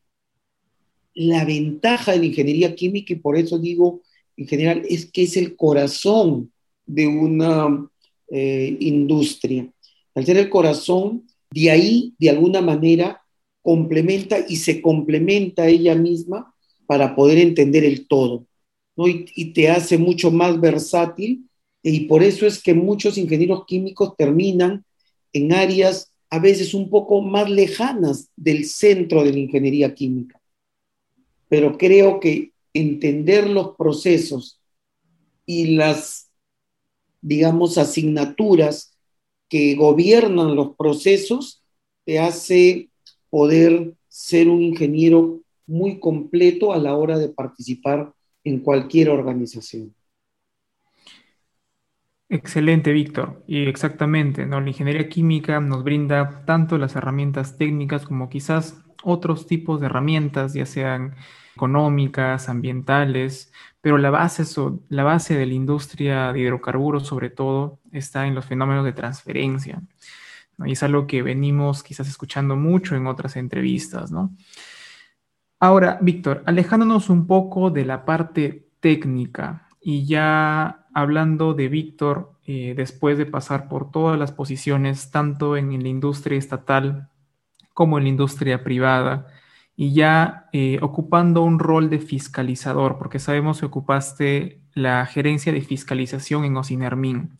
la 1.13 1.43
ventaja 1.43 2.13
de 2.13 2.19
la 2.19 2.25
ingeniería 2.25 2.73
química, 2.73 3.13
y 3.13 3.17
por 3.17 3.37
eso 3.37 3.59
digo 3.59 4.01
en 4.37 4.47
general, 4.47 4.83
es 4.89 5.11
que 5.11 5.23
es 5.23 5.35
el 5.35 5.57
corazón 5.57 6.51
de 6.85 7.05
una 7.05 7.87
eh, 8.31 8.77
industria. 8.79 9.69
Al 10.15 10.25
ser 10.25 10.37
el 10.37 10.49
corazón, 10.49 11.27
de 11.51 11.69
ahí, 11.69 12.13
de 12.17 12.29
alguna 12.29 12.61
manera, 12.61 13.21
complementa 13.61 14.37
y 14.47 14.55
se 14.55 14.81
complementa 14.81 15.67
ella 15.67 15.95
misma 15.95 16.55
para 16.87 17.13
poder 17.13 17.39
entender 17.39 17.83
el 17.83 18.07
todo, 18.07 18.47
¿no? 18.95 19.07
y, 19.07 19.25
y 19.35 19.53
te 19.53 19.69
hace 19.69 19.97
mucho 19.97 20.31
más 20.31 20.59
versátil, 20.59 21.45
y 21.83 22.05
por 22.07 22.23
eso 22.23 22.47
es 22.47 22.63
que 22.63 22.73
muchos 22.73 23.17
ingenieros 23.17 23.65
químicos 23.65 24.15
terminan 24.17 24.85
en 25.33 25.51
áreas 25.51 26.13
a 26.29 26.39
veces 26.39 26.73
un 26.73 26.89
poco 26.89 27.21
más 27.21 27.49
lejanas 27.49 28.29
del 28.35 28.65
centro 28.65 29.23
de 29.23 29.33
la 29.33 29.39
ingeniería 29.39 29.93
química. 29.93 30.41
Pero 31.49 31.77
creo 31.77 32.19
que 32.19 32.53
entender 32.73 33.49
los 33.49 33.75
procesos 33.75 34.59
y 35.45 35.75
las, 35.75 36.31
digamos, 37.21 37.77
asignaturas 37.77 38.97
que 39.49 39.75
gobiernan 39.75 40.55
los 40.55 40.75
procesos 40.75 41.61
te 42.05 42.17
hace 42.17 42.89
poder 43.29 43.93
ser 44.07 44.47
un 44.47 44.61
ingeniero 44.61 45.41
muy 45.67 45.99
completo 45.99 46.73
a 46.73 46.77
la 46.77 46.95
hora 46.95 47.19
de 47.19 47.29
participar 47.29 48.13
en 48.43 48.59
cualquier 48.59 49.09
organización. 49.09 49.93
Excelente, 52.29 52.91
Víctor. 52.91 53.43
Y 53.47 53.65
exactamente, 53.67 54.45
¿no? 54.45 54.59
La 54.59 54.69
ingeniería 54.69 55.07
química 55.07 55.59
nos 55.59 55.83
brinda 55.83 56.43
tanto 56.45 56.77
las 56.77 56.95
herramientas 56.95 57.57
técnicas 57.57 58.05
como 58.05 58.29
quizás 58.29 58.83
otros 59.03 59.45
tipos 59.45 59.79
de 59.79 59.85
herramientas, 59.87 60.53
ya 60.53 60.65
sean 60.65 61.15
económicas, 61.55 62.49
ambientales, 62.49 63.51
pero 63.81 63.97
la 63.97 64.09
base, 64.09 64.43
la 64.89 65.03
base 65.03 65.37
de 65.37 65.45
la 65.45 65.53
industria 65.53 66.33
de 66.33 66.39
hidrocarburos 66.39 67.05
sobre 67.05 67.29
todo 67.29 67.79
está 67.91 68.25
en 68.25 68.33
los 68.33 68.45
fenómenos 68.45 68.85
de 68.85 68.93
transferencia. 68.93 69.81
Y 70.65 70.71
es 70.71 70.83
algo 70.83 71.05
que 71.07 71.21
venimos 71.21 71.83
quizás 71.83 72.07
escuchando 72.07 72.55
mucho 72.55 72.95
en 72.95 73.07
otras 73.07 73.35
entrevistas. 73.35 74.11
¿no? 74.11 74.35
Ahora, 75.59 75.99
Víctor, 76.01 76.43
alejándonos 76.45 77.09
un 77.09 77.27
poco 77.27 77.69
de 77.69 77.85
la 77.85 78.05
parte 78.05 78.69
técnica 78.79 79.67
y 79.83 80.05
ya 80.05 80.85
hablando 80.93 81.53
de 81.53 81.67
Víctor, 81.67 82.33
eh, 82.45 82.73
después 82.75 83.17
de 83.17 83.25
pasar 83.25 83.67
por 83.67 83.91
todas 83.91 84.19
las 84.19 84.31
posiciones, 84.31 85.11
tanto 85.11 85.57
en 85.57 85.81
la 85.81 85.89
industria 85.89 86.37
estatal 86.37 87.09
como 87.73 87.97
en 87.97 88.03
la 88.03 88.09
industria 88.09 88.63
privada, 88.63 89.27
y 89.75 89.93
ya 89.93 90.49
eh, 90.53 90.77
ocupando 90.81 91.43
un 91.43 91.59
rol 91.59 91.89
de 91.89 91.99
fiscalizador, 91.99 92.97
porque 92.97 93.19
sabemos 93.19 93.59
que 93.59 93.65
ocupaste 93.65 94.61
la 94.73 95.05
gerencia 95.05 95.51
de 95.51 95.61
fiscalización 95.61 96.45
en 96.45 96.57
Ocinermin. 96.57 97.39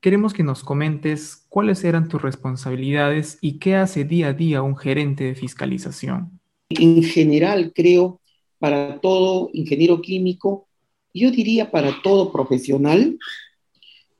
Queremos 0.00 0.32
que 0.32 0.42
nos 0.42 0.64
comentes 0.64 1.46
cuáles 1.48 1.84
eran 1.84 2.08
tus 2.08 2.20
responsabilidades 2.20 3.38
y 3.40 3.58
qué 3.58 3.76
hace 3.76 4.04
día 4.04 4.28
a 4.28 4.32
día 4.32 4.62
un 4.62 4.76
gerente 4.76 5.24
de 5.24 5.34
fiscalización. 5.36 6.40
En 6.70 7.02
general, 7.04 7.72
creo, 7.74 8.20
para 8.58 8.98
todo 9.00 9.50
ingeniero 9.52 10.00
químico, 10.00 10.66
yo 11.14 11.30
diría 11.30 11.70
para 11.70 12.02
todo 12.02 12.32
profesional, 12.32 13.18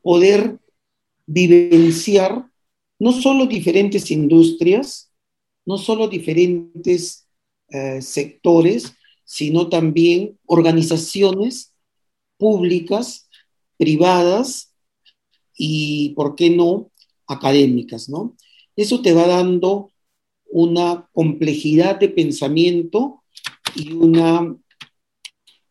poder 0.03 0.59
vivenciar 1.27 2.51
no 2.99 3.13
solo 3.13 3.47
diferentes 3.47 4.11
industrias, 4.11 5.13
no 5.65 5.79
solo 5.79 6.09
diferentes 6.09 7.27
eh, 7.69 8.03
sectores, 8.03 8.95
sino 9.25 9.69
también 9.69 10.39
organizaciones 10.47 11.75
públicas, 12.37 13.29
privadas 13.79 14.75
y, 15.57 16.11
¿por 16.11 16.35
qué 16.35 16.51
no?, 16.51 16.91
académicas, 17.27 18.09
¿no? 18.09 18.37
Eso 18.77 19.01
te 19.01 19.13
va 19.13 19.27
dando 19.27 19.91
una 20.51 21.09
complejidad 21.13 21.99
de 21.99 22.09
pensamiento 22.09 23.23
y 23.75 23.93
una 23.93 24.55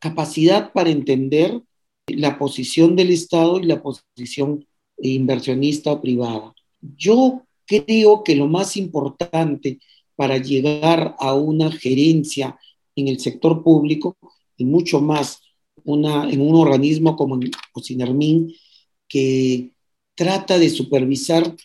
capacidad 0.01 0.73
para 0.73 0.89
entender 0.89 1.61
la 2.07 2.37
posición 2.37 2.95
del 2.95 3.11
Estado 3.11 3.59
y 3.59 3.63
la 3.63 3.81
posición 3.81 4.65
inversionista 4.97 5.93
o 5.93 6.01
privada. 6.01 6.53
Yo 6.97 7.43
creo 7.65 8.23
que 8.23 8.35
lo 8.35 8.47
más 8.47 8.75
importante 8.75 9.79
para 10.15 10.37
llegar 10.37 11.15
a 11.19 11.33
una 11.35 11.71
gerencia 11.71 12.57
en 12.95 13.07
el 13.07 13.19
sector 13.19 13.63
público 13.63 14.17
y 14.57 14.65
mucho 14.65 14.99
más 14.99 15.41
una, 15.83 16.29
en 16.29 16.41
un 16.41 16.55
organismo 16.55 17.15
como 17.15 17.39
Ocinermin 17.73 18.53
que 19.07 19.71
trata 20.15 20.59
de 20.59 20.69
supervisar 20.69 21.55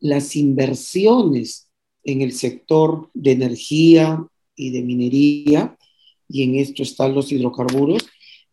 las 0.00 0.34
inversiones 0.34 1.68
en 2.04 2.22
el 2.22 2.32
sector 2.32 3.10
de 3.14 3.32
energía 3.32 4.26
y 4.56 4.70
de 4.70 4.82
minería, 4.82 5.76
y 6.32 6.42
en 6.42 6.56
esto 6.56 6.82
están 6.82 7.14
los 7.14 7.30
hidrocarburos, 7.30 8.06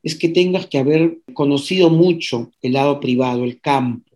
es 0.03 0.15
que 0.15 0.29
tengas 0.29 0.67
que 0.67 0.77
haber 0.77 1.19
conocido 1.33 1.89
mucho 1.89 2.51
el 2.61 2.73
lado 2.73 2.99
privado, 2.99 3.43
el 3.43 3.59
campo, 3.59 4.11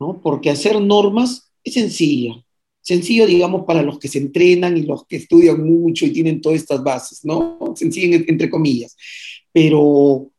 ¿no? 0.00 0.20
Porque 0.20 0.50
hacer 0.50 0.80
normas 0.80 1.52
es 1.62 1.74
sencilla, 1.74 2.42
sencillo, 2.80 3.26
digamos, 3.26 3.64
para 3.64 3.82
los 3.82 3.98
que 3.98 4.08
se 4.08 4.18
entrenan 4.18 4.76
y 4.76 4.82
los 4.82 5.06
que 5.06 5.16
estudian 5.16 5.64
mucho 5.64 6.06
y 6.06 6.12
tienen 6.12 6.40
todas 6.40 6.60
estas 6.60 6.82
bases, 6.82 7.24
¿no? 7.24 7.58
Sencillo 7.74 8.24
entre 8.28 8.48
comillas. 8.48 8.96
Pero 9.52 10.30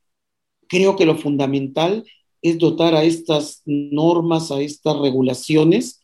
creo 0.68 0.96
que 0.96 1.06
lo 1.06 1.18
fundamental 1.18 2.06
es 2.42 2.58
dotar 2.58 2.96
a 2.96 3.04
estas 3.04 3.62
normas, 3.66 4.52
a 4.52 4.62
estas 4.62 4.98
regulaciones 5.00 6.02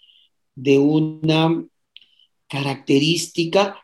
de 0.55 0.79
una 0.79 1.65
característica 2.48 3.79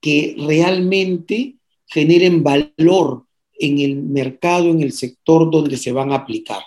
que 0.00 0.36
realmente 0.38 1.56
generen 1.86 2.42
valor 2.42 3.24
en 3.58 3.78
el 3.78 3.96
mercado, 4.02 4.68
en 4.68 4.82
el 4.82 4.92
sector 4.92 5.50
donde 5.50 5.76
se 5.76 5.92
van 5.92 6.12
a 6.12 6.16
aplicar. 6.16 6.62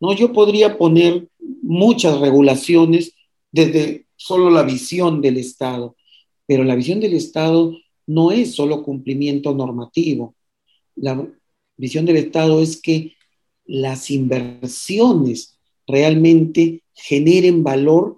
¿No? 0.00 0.12
Yo 0.12 0.32
podría 0.32 0.76
poner 0.76 1.28
muchas 1.62 2.18
regulaciones 2.20 3.14
desde 3.50 4.06
solo 4.16 4.50
la 4.50 4.62
visión 4.62 5.20
del 5.20 5.36
Estado, 5.36 5.96
pero 6.46 6.64
la 6.64 6.74
visión 6.74 7.00
del 7.00 7.14
Estado 7.14 7.76
no 8.06 8.32
es 8.32 8.54
solo 8.54 8.82
cumplimiento 8.82 9.54
normativo. 9.54 10.34
La 10.96 11.28
visión 11.76 12.04
del 12.04 12.16
Estado 12.16 12.60
es 12.60 12.80
que 12.80 13.14
las 13.64 14.10
inversiones 14.10 15.58
realmente 15.86 16.82
generen 16.94 17.62
valor 17.62 18.16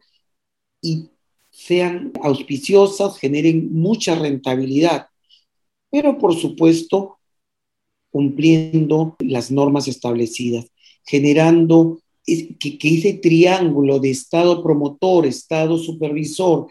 y 0.81 1.09
sean 1.51 2.13
auspiciosas, 2.23 3.19
generen 3.19 3.73
mucha 3.73 4.15
rentabilidad, 4.15 5.09
pero 5.95 6.19
por 6.19 6.35
supuesto 6.35 7.19
cumpliendo 8.11 9.15
las 9.21 9.53
normas 9.53 9.87
establecidas, 9.87 10.67
generando 11.07 12.01
que, 12.27 12.79
ese 12.83 13.13
triángulo 13.13 14.01
de 14.01 14.11
Estado 14.11 14.61
promotor, 14.61 15.25
Estado 15.25 15.79
supervisor 15.79 16.67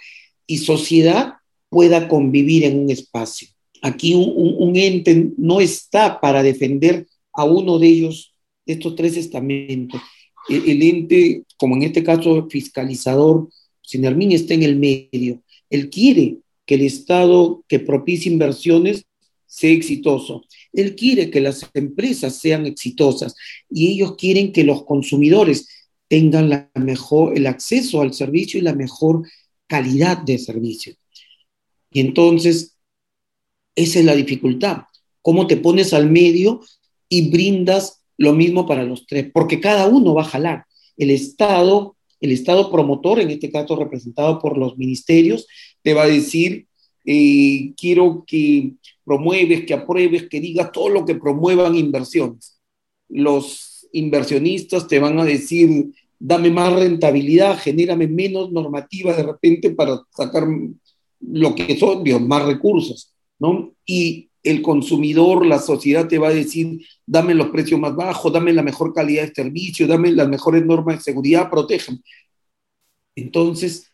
y 0.45 0.57
sociedad 0.57 1.35
pueda 1.69 2.09
convivir 2.09 2.65
en 2.65 2.79
un 2.79 2.89
espacio. 2.89 3.47
Aquí 3.81 4.13
un, 4.13 4.75
ente 4.75 5.31
no 5.37 5.61
está 5.61 6.19
para 6.19 6.43
defender 6.43 7.07
a 7.31 7.45
uno 7.45 7.79
de 7.79 7.87
ellos, 7.87 8.33
de 8.65 8.73
estos 8.73 8.93
tres 8.97 9.15
estamentos. 9.15 10.01
El, 10.49 10.69
el 10.69 10.81
ente, 10.81 11.43
como 11.57 11.77
en 11.77 11.83
este 11.83 12.03
caso 12.03 12.49
fiscalizador, 12.49 13.47
Sinermin 13.81 14.33
está 14.33 14.53
en 14.53 14.63
el 14.63 14.75
medio. 14.75 15.41
Él 15.69 15.89
quiere 15.89 16.39
que 16.65 16.75
el 16.75 16.81
Estado 16.81 17.63
que 17.69 17.79
propicie 17.79 18.29
inversiones 18.29 19.05
sea 19.53 19.71
exitoso. 19.71 20.45
Él 20.71 20.95
quiere 20.95 21.29
que 21.29 21.39
las 21.39 21.69
empresas 21.75 22.37
sean 22.37 22.65
exitosas 22.65 23.35
y 23.69 23.87
ellos 23.91 24.15
quieren 24.17 24.51
que 24.51 24.63
los 24.63 24.83
consumidores 24.83 25.67
tengan 26.07 26.49
la 26.49 26.71
mejor, 26.73 27.37
el 27.37 27.45
acceso 27.45 28.01
al 28.01 28.15
servicio 28.15 28.59
y 28.59 28.63
la 28.63 28.73
mejor 28.73 29.21
calidad 29.67 30.17
de 30.17 30.39
servicio. 30.39 30.95
Y 31.91 31.99
entonces, 31.99 32.79
esa 33.75 33.99
es 33.99 34.05
la 34.05 34.15
dificultad. 34.15 34.85
¿Cómo 35.21 35.45
te 35.45 35.57
pones 35.57 35.93
al 35.93 36.09
medio 36.09 36.61
y 37.07 37.29
brindas 37.29 38.01
lo 38.17 38.33
mismo 38.33 38.65
para 38.65 38.83
los 38.83 39.05
tres? 39.05 39.29
Porque 39.31 39.59
cada 39.59 39.87
uno 39.87 40.15
va 40.15 40.23
a 40.23 40.33
jalar. 40.33 40.65
El 40.97 41.11
Estado, 41.11 41.95
el 42.19 42.31
Estado 42.31 42.71
promotor, 42.71 43.19
en 43.19 43.29
este 43.29 43.51
caso 43.51 43.75
representado 43.75 44.39
por 44.39 44.57
los 44.57 44.77
ministerios, 44.79 45.45
te 45.83 45.93
va 45.93 46.03
a 46.03 46.07
decir, 46.07 46.67
eh, 47.05 47.73
quiero 47.75 48.23
que 48.25 48.73
promueves, 49.03 49.65
que 49.65 49.73
apruebes, 49.73 50.29
que 50.29 50.39
digas 50.39 50.71
todo 50.71 50.89
lo 50.89 51.05
que 51.05 51.15
promuevan 51.15 51.75
inversiones. 51.75 52.59
Los 53.09 53.87
inversionistas 53.91 54.87
te 54.87 54.99
van 54.99 55.19
a 55.19 55.25
decir, 55.25 55.91
dame 56.19 56.49
más 56.49 56.73
rentabilidad, 56.73 57.57
genérame 57.59 58.07
menos 58.07 58.51
normativa 58.51 59.13
de 59.13 59.23
repente 59.23 59.71
para 59.71 60.01
sacar 60.15 60.47
lo 61.19 61.55
que 61.55 61.77
son, 61.77 62.03
más 62.27 62.45
recursos, 62.45 63.13
¿no? 63.39 63.73
Y 63.85 64.29
el 64.41 64.61
consumidor, 64.61 65.45
la 65.45 65.59
sociedad 65.59 66.07
te 66.07 66.17
va 66.17 66.29
a 66.29 66.33
decir, 66.33 66.85
dame 67.05 67.33
los 67.33 67.47
precios 67.47 67.79
más 67.79 67.95
bajos, 67.95 68.31
dame 68.31 68.51
la 68.51 68.63
mejor 68.63 68.93
calidad 68.93 69.27
de 69.27 69.33
servicio, 69.33 69.87
dame 69.87 70.11
las 70.11 70.27
mejores 70.27 70.65
normas 70.65 70.97
de 70.97 71.03
seguridad, 71.03 71.49
protegen. 71.49 72.01
Entonces, 73.15 73.89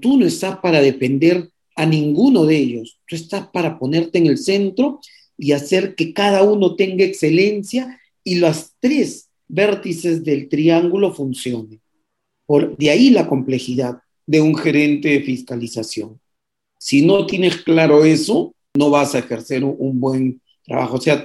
tú 0.00 0.18
no 0.18 0.26
estás 0.26 0.58
para 0.58 0.80
depender 0.80 1.50
a 1.74 1.86
ninguno 1.86 2.44
de 2.44 2.56
ellos, 2.56 2.98
tú 3.06 3.16
estás 3.16 3.48
para 3.48 3.78
ponerte 3.78 4.18
en 4.18 4.26
el 4.26 4.38
centro 4.38 5.00
y 5.36 5.52
hacer 5.52 5.94
que 5.94 6.12
cada 6.12 6.42
uno 6.42 6.76
tenga 6.76 7.04
excelencia 7.04 8.00
y 8.22 8.36
las 8.36 8.74
tres 8.80 9.28
vértices 9.48 10.24
del 10.24 10.48
triángulo 10.48 11.12
funcionen. 11.12 11.80
Por, 12.46 12.76
de 12.76 12.90
ahí 12.90 13.10
la 13.10 13.28
complejidad 13.28 13.98
de 14.26 14.40
un 14.40 14.56
gerente 14.56 15.08
de 15.08 15.20
fiscalización. 15.20 16.20
Si 16.78 17.04
no 17.04 17.26
tienes 17.26 17.58
claro 17.58 18.04
eso, 18.04 18.54
no 18.74 18.90
vas 18.90 19.14
a 19.14 19.20
ejercer 19.20 19.64
un, 19.64 20.00
buen 20.00 20.40
trabajo. 20.64 20.96
O 20.96 21.00
sea, 21.00 21.24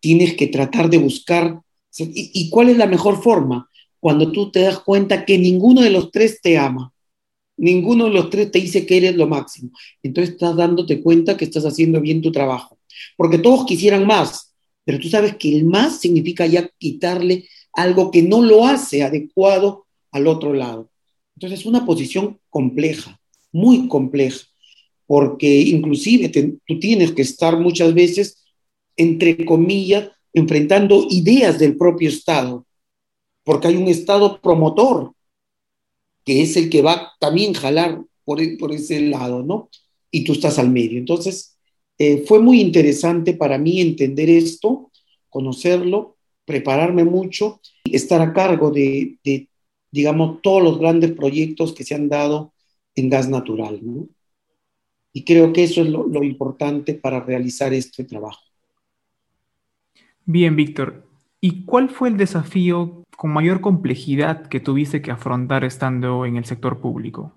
tienes 0.00 0.34
que 0.34 0.46
tratar 0.46 0.90
de 0.90 0.98
buscar. 0.98 1.60
¿Y, 1.98 2.50
cuál 2.50 2.70
es 2.70 2.76
la 2.76 2.86
mejor 2.86 3.22
forma? 3.22 3.68
Cuando 4.00 4.32
tú 4.32 4.50
te 4.50 4.60
das 4.60 4.80
cuenta 4.80 5.24
que 5.24 5.38
ninguno 5.38 5.82
de 5.82 5.90
los 5.90 6.10
tres 6.10 6.40
te 6.40 6.58
ama, 6.58 6.92
ninguno 7.56 8.06
de 8.06 8.10
los 8.10 8.30
tres 8.30 8.50
te 8.50 8.60
dice 8.60 8.86
que 8.86 8.98
eres 8.98 9.16
lo 9.16 9.26
máximo. 9.26 9.70
Entonces 10.02 10.34
estás 10.34 10.56
dándote 10.56 11.02
cuenta 11.02 11.36
que 11.36 11.44
estás 11.44 11.64
haciendo 11.64 12.00
bien 12.00 12.22
tu 12.22 12.32
trabajo. 12.32 12.78
Porque 13.16 13.38
todos 13.38 13.66
quisieran 13.66 14.06
más, 14.06 14.54
pero 14.84 14.98
tú 14.98 15.08
sabes 15.08 15.36
que 15.36 15.54
el 15.54 15.64
más 15.64 16.00
significa 16.00 16.46
ya 16.46 16.68
quitarle 16.78 17.48
algo 17.72 18.10
que 18.10 18.22
no 18.22 18.42
lo 18.42 18.66
hace 18.66 19.02
adecuado 19.02 19.86
al 20.12 20.26
otro 20.26 20.52
lado. 20.52 20.90
Entonces 21.36 21.60
es 21.60 21.66
una 21.66 21.84
posición 21.84 22.38
compleja, 22.48 23.20
muy 23.52 23.88
compleja 23.88 24.46
porque 25.06 25.60
inclusive 25.60 26.28
tú 26.28 26.80
tienes 26.80 27.12
que 27.12 27.22
estar 27.22 27.58
muchas 27.58 27.94
veces, 27.94 28.44
entre 28.96 29.44
comillas, 29.44 30.10
enfrentando 30.32 31.06
ideas 31.08 31.58
del 31.58 31.76
propio 31.76 32.08
Estado, 32.08 32.66
porque 33.44 33.68
hay 33.68 33.76
un 33.76 33.88
Estado 33.88 34.40
promotor, 34.40 35.12
que 36.26 36.42
es 36.42 36.56
el 36.56 36.68
que 36.68 36.82
va 36.82 37.12
también 37.20 37.54
jalar 37.54 38.02
por, 38.24 38.42
e, 38.42 38.56
por 38.58 38.72
ese 38.72 39.00
lado, 39.00 39.42
¿no? 39.42 39.70
Y 40.10 40.24
tú 40.24 40.32
estás 40.32 40.58
al 40.58 40.70
medio. 40.70 40.98
Entonces, 40.98 41.56
eh, 41.98 42.24
fue 42.26 42.40
muy 42.40 42.60
interesante 42.60 43.32
para 43.32 43.56
mí 43.56 43.80
entender 43.80 44.28
esto, 44.28 44.90
conocerlo, 45.30 46.16
prepararme 46.44 47.04
mucho, 47.04 47.60
estar 47.84 48.20
a 48.20 48.32
cargo 48.32 48.70
de, 48.70 49.18
digamos, 49.90 50.42
todos 50.42 50.62
los 50.62 50.78
grandes 50.78 51.12
proyectos 51.12 51.72
que 51.72 51.84
se 51.84 51.94
han 51.94 52.08
dado 52.08 52.52
en 52.94 53.08
gas 53.08 53.28
natural, 53.28 53.80
¿no? 53.82 54.08
Y 55.12 55.24
creo 55.24 55.52
que 55.52 55.64
eso 55.64 55.80
es 55.80 55.88
lo, 55.88 56.22
importante 56.22 56.92
para 56.92 57.20
realizar 57.20 57.72
este 57.72 58.04
trabajo. 58.04 58.42
Bien, 60.26 60.54
Víctor. 60.54 61.06
¿Y 61.40 61.64
cuál 61.64 61.88
fue 61.88 62.10
el 62.10 62.18
desafío 62.18 63.05
con 63.16 63.32
mayor 63.32 63.60
complejidad 63.60 64.46
que 64.48 64.60
tuviste 64.60 65.02
que 65.02 65.10
afrontar 65.10 65.64
estando 65.64 66.26
en 66.26 66.36
el 66.36 66.44
sector 66.44 66.80
público? 66.80 67.32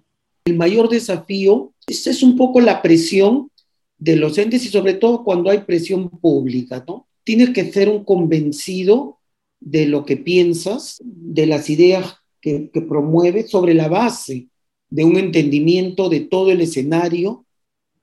El 0.46 0.58
mayor 0.58 0.90
desafío 0.90 1.74
es, 1.88 2.08
es 2.08 2.24
un 2.24 2.38
poco 2.38 2.60
la 2.60 2.82
presión 2.82 3.50
de 3.98 4.16
los 4.16 4.38
entes 4.38 4.66
y 4.66 4.70
sobre 4.70 4.94
todo 4.94 5.24
cuando 5.24 5.50
hay 5.50 5.60
presión 5.60 6.10
pública, 6.10 6.84
¿no? 6.88 7.08
Tienes 7.24 7.52
que 7.52 7.72
ser 7.72 7.90
un 7.90 8.04
convencido 8.04 9.20
de 9.60 9.86
lo 9.86 10.06
que 10.06 10.18
piensas, 10.18 10.98
de 11.04 11.46
las 11.46 11.70
ideas 11.70 12.16
que, 12.42 12.70
que 12.72 12.82
promueves 12.82 13.50
sobre 13.50 13.74
la 13.74 13.90
base 13.90 14.48
de 14.90 15.04
un 15.04 15.18
entendimiento 15.18 16.10
de 16.10 16.22
todo 16.22 16.52
el 16.52 16.62
escenario 16.62 17.46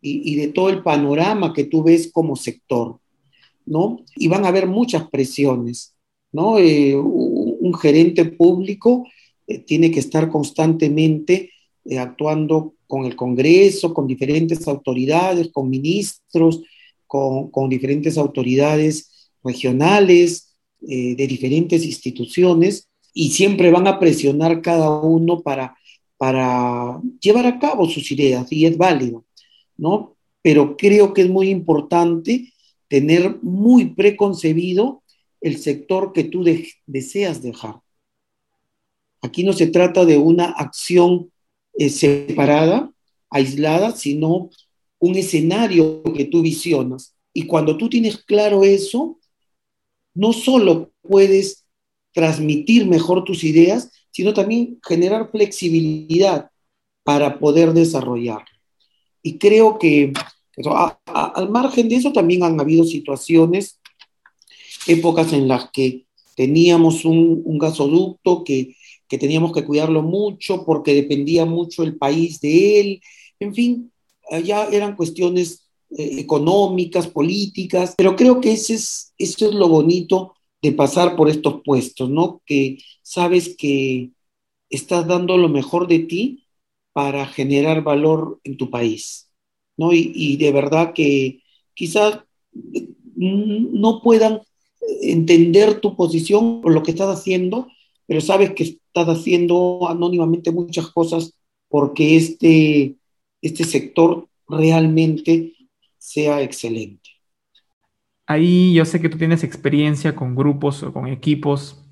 y, 0.00 0.36
de 0.36 0.48
todo 0.48 0.70
el 0.70 0.82
panorama 0.82 1.52
que 1.52 1.64
tú 1.64 1.82
ves 1.82 2.10
como 2.12 2.36
sector, 2.36 3.00
¿no? 3.64 4.04
Y 4.14 4.28
van 4.28 4.44
a 4.44 4.48
haber 4.48 4.68
muchas 4.68 5.08
presiones, 5.08 5.96
¿no? 6.30 6.58
Eh, 6.58 6.94
un 7.66 7.74
gerente 7.74 8.24
público 8.24 9.06
eh, 9.46 9.58
tiene 9.58 9.90
que 9.90 10.00
estar 10.00 10.28
constantemente 10.28 11.50
eh, 11.84 11.98
actuando 11.98 12.74
con 12.86 13.04
el 13.04 13.16
Congreso, 13.16 13.92
con 13.92 14.06
diferentes 14.06 14.66
autoridades, 14.68 15.50
con 15.52 15.68
ministros, 15.68 16.62
con, 17.06 17.68
diferentes 17.68 18.18
autoridades 18.18 19.30
regionales, 19.42 20.56
de 20.80 21.26
diferentes 21.26 21.84
instituciones, 21.84 22.88
y 23.14 23.30
siempre 23.30 23.70
van 23.70 23.86
a 23.86 23.98
presionar 23.98 24.60
cada 24.60 25.00
uno 25.00 25.40
para, 25.40 25.74
para 26.16 27.00
llevar 27.20 27.46
a 27.46 27.58
cabo 27.58 27.88
sus 27.88 28.10
ideas, 28.10 28.52
y 28.52 28.66
es 28.66 28.76
válido. 28.76 29.24
¿no? 29.76 30.16
Pero 30.42 30.76
creo 30.76 31.12
que 31.12 31.22
es 31.22 31.28
muy 31.28 31.48
importante 31.48 32.52
tener 32.88 33.38
muy 33.42 33.86
preconcebido 33.86 35.02
el 35.40 35.58
sector 35.58 36.12
que 36.12 36.24
tú 36.24 36.44
deseas 36.86 37.42
dejar. 37.42 37.80
Aquí 39.22 39.44
no 39.44 39.52
se 39.52 39.66
trata 39.66 40.04
de 40.04 40.18
una 40.18 40.46
acción 40.46 41.32
eh, 41.74 41.90
separada, 41.90 42.92
aislada, 43.30 43.92
sino 43.92 44.50
un 44.98 45.16
escenario 45.16 46.02
que 46.14 46.24
tú 46.24 46.42
visionas. 46.42 47.16
Y 47.32 47.46
cuando 47.46 47.76
tú 47.76 47.88
tienes 47.88 48.18
claro 48.18 48.64
eso, 48.64 49.18
no 50.14 50.32
solo 50.32 50.92
puedes 51.02 51.64
transmitir 52.12 52.86
mejor 52.86 53.24
tus 53.24 53.44
ideas, 53.44 53.90
sino 54.10 54.32
también 54.32 54.78
generar 54.82 55.30
flexibilidad 55.30 56.50
para 57.04 57.38
poder 57.38 57.74
desarrollar. 57.74 58.44
Y 59.22 59.36
creo 59.36 59.78
que 59.78 60.12
al 61.04 61.50
margen 61.50 61.88
de 61.88 61.96
eso 61.96 62.12
también 62.12 62.42
han 62.42 62.58
habido 62.58 62.84
situaciones, 62.84 63.80
épocas 64.86 65.32
en 65.32 65.48
las 65.48 65.70
que 65.70 66.06
teníamos 66.36 67.04
un, 67.04 67.58
gasoducto 67.58 68.44
que, 68.44 68.76
que, 69.08 69.18
teníamos 69.18 69.52
que 69.52 69.64
cuidarlo 69.64 70.02
mucho 70.02 70.64
porque 70.64 70.94
dependía 70.94 71.44
mucho 71.44 71.82
el 71.82 71.96
país 71.96 72.40
de 72.40 72.80
él. 72.80 73.00
En 73.40 73.54
fin, 73.54 73.92
ya 74.44 74.66
eran 74.66 74.96
cuestiones 74.96 75.66
eh, 75.90 76.18
económicas, 76.18 77.06
políticas, 77.06 77.94
pero 77.96 78.16
creo 78.16 78.40
que 78.40 78.52
ese 78.52 78.74
es, 78.74 79.14
eso 79.18 79.48
es 79.48 79.54
lo 79.54 79.68
bonito 79.68 80.34
de 80.60 80.72
pasar 80.72 81.16
por 81.16 81.28
estos 81.28 81.62
puestos, 81.64 82.10
¿no? 82.10 82.42
Que 82.44 82.78
sabes 83.02 83.54
que 83.56 84.10
estás 84.68 85.06
dando 85.06 85.36
lo 85.36 85.48
mejor 85.48 85.86
de 85.86 86.00
ti 86.00 86.44
para 86.92 87.26
generar 87.26 87.82
valor 87.84 88.40
en 88.42 88.56
tu 88.56 88.68
país, 88.70 89.30
¿no? 89.76 89.92
Y, 89.92 90.36
de 90.38 90.50
verdad 90.50 90.92
que 90.92 91.42
quizás 91.74 92.20
no 93.14 94.02
puedan 94.02 94.40
entender 95.02 95.80
tu 95.80 95.96
posición 95.96 96.60
o 96.64 96.70
lo 96.70 96.82
que 96.82 96.92
estás 96.92 97.18
haciendo, 97.18 97.68
pero 98.06 98.20
sabes 98.20 98.52
que 98.52 98.64
estás 98.64 99.08
haciendo 99.08 99.88
anónimamente 99.88 100.50
muchas 100.50 100.88
cosas 100.88 101.34
porque 101.68 102.16
este, 102.16 102.96
este 103.42 103.64
sector 103.64 104.28
realmente 104.48 105.54
sea 105.98 106.42
excelente. 106.42 107.10
Ahí 108.26 108.74
yo 108.74 108.84
sé 108.84 109.00
que 109.00 109.08
tú 109.08 109.18
tienes 109.18 109.44
experiencia 109.44 110.14
con 110.14 110.34
grupos 110.34 110.82
o 110.82 110.92
con 110.92 111.06
equipos 111.06 111.84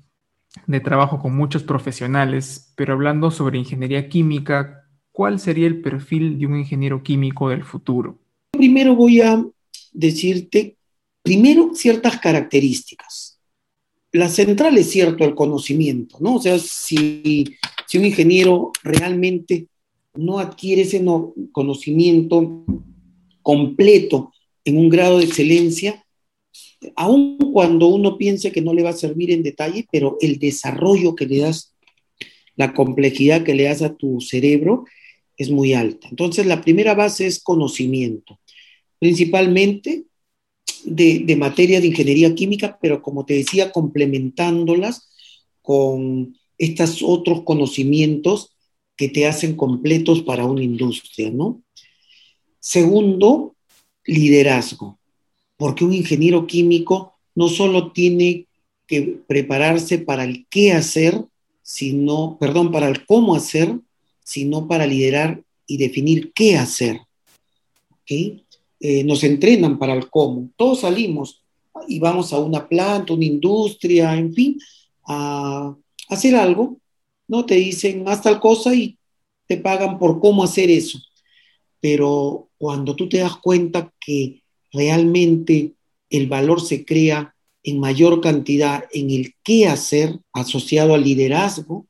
de 0.67 0.79
trabajo 0.79 1.19
con 1.19 1.35
muchos 1.35 1.63
profesionales, 1.63 2.73
pero 2.75 2.93
hablando 2.93 3.31
sobre 3.31 3.59
ingeniería 3.59 4.09
química, 4.09 4.87
¿cuál 5.11 5.39
sería 5.39 5.67
el 5.67 5.81
perfil 5.81 6.39
de 6.39 6.45
un 6.45 6.57
ingeniero 6.57 7.03
químico 7.03 7.49
del 7.49 7.63
futuro? 7.63 8.17
Primero 8.51 8.95
voy 8.95 9.21
a 9.21 9.45
decirte, 9.93 10.77
primero, 11.25 11.71
ciertas 11.73 12.19
características. 12.19 13.39
La 14.11 14.29
central 14.29 14.77
es 14.77 14.91
cierto 14.91 15.25
el 15.25 15.33
conocimiento, 15.33 16.17
¿no? 16.21 16.35
O 16.35 16.41
sea, 16.41 16.59
si, 16.59 17.43
si 17.87 17.97
un 17.97 18.05
ingeniero 18.05 18.71
realmente 18.83 19.67
no 20.13 20.37
adquiere 20.37 20.83
ese 20.83 21.03
conocimiento 21.51 22.63
completo 23.41 24.31
en 24.63 24.77
un 24.77 24.87
grado 24.87 25.17
de 25.17 25.25
excelencia, 25.25 26.05
aun 26.95 27.37
cuando 27.51 27.87
uno 27.87 28.19
piense 28.19 28.51
que 28.51 28.61
no 28.61 28.75
le 28.75 28.83
va 28.83 28.91
a 28.91 28.93
servir 28.93 29.31
en 29.31 29.41
detalle, 29.41 29.87
pero 29.91 30.17
el 30.21 30.37
desarrollo 30.37 31.15
que 31.15 31.25
le 31.25 31.39
das, 31.39 31.75
la 32.55 32.75
complejidad 32.75 33.43
que 33.43 33.55
le 33.55 33.63
das 33.63 33.81
a 33.81 33.95
tu 33.95 34.21
cerebro, 34.21 34.85
es 35.37 35.49
muy 35.49 35.73
alta. 35.73 36.07
Entonces, 36.07 36.45
la 36.45 36.61
primera 36.61 36.93
base 36.93 37.25
es 37.25 37.41
conocimiento, 37.41 38.39
principalmente 38.99 40.05
de, 40.85 41.35
materia 41.35 41.81
de 41.81 41.87
ingeniería 41.87 42.33
química, 42.35 42.77
pero 42.81 43.01
como 43.01 43.25
te 43.25 43.35
decía, 43.35 43.71
complementándolas 43.71 45.09
con 45.61 46.37
estos 46.57 47.01
otros 47.03 47.43
conocimientos 47.43 48.51
que 48.95 49.09
te 49.09 49.27
hacen 49.27 49.55
completos 49.55 50.21
para 50.21 50.45
una 50.45 50.63
industria, 50.63 51.29
¿no? 51.31 51.61
Segundo, 52.59 53.55
liderazgo, 54.05 54.99
porque 55.57 55.83
un 55.83 55.93
ingeniero 55.93 56.47
químico 56.47 57.15
no 57.33 57.49
solo 57.49 57.91
tiene 57.91 58.47
que 58.87 59.19
prepararse 59.27 59.99
para 59.99 60.23
el 60.23 60.45
qué 60.49 60.71
hacer, 60.71 61.25
sino, 61.61 62.37
perdón, 62.39 62.71
para 62.71 62.87
el 62.87 63.05
cómo 63.05 63.35
hacer, 63.35 63.79
sino 64.23 64.67
para 64.67 64.87
liderar 64.87 65.43
y 65.67 65.77
definir 65.77 66.31
qué 66.33 66.57
hacer. 66.57 67.01
¿Okay? 68.01 68.44
Eh, 68.87 69.03
nos 69.03 69.23
entrenan 69.23 69.79
para 69.79 69.95
el 69.95 70.11
cómo. 70.11 70.51
Todos 70.55 70.81
salimos 70.81 71.43
y 71.87 71.97
vamos 71.97 72.31
a 72.31 72.37
una 72.37 72.69
planta, 72.69 73.13
una 73.13 73.25
industria, 73.25 74.15
en 74.15 74.31
fin, 74.31 74.59
a 75.07 75.75
hacer 76.07 76.35
algo, 76.35 76.77
¿no? 77.27 77.47
Te 77.47 77.55
dicen, 77.55 78.07
haz 78.07 78.21
tal 78.21 78.39
cosa 78.39 78.75
y 78.75 78.95
te 79.47 79.57
pagan 79.57 79.97
por 79.97 80.19
cómo 80.19 80.43
hacer 80.43 80.69
eso. 80.69 80.99
Pero 81.79 82.49
cuando 82.59 82.95
tú 82.95 83.09
te 83.09 83.17
das 83.17 83.35
cuenta 83.37 83.91
que 83.99 84.43
realmente 84.71 85.73
el 86.11 86.27
valor 86.27 86.61
se 86.61 86.85
crea 86.85 87.33
en 87.63 87.79
mayor 87.79 88.21
cantidad 88.21 88.83
en 88.93 89.09
el 89.09 89.33
qué 89.43 89.67
hacer 89.67 90.19
asociado 90.31 90.93
al 90.93 91.03
liderazgo, 91.03 91.87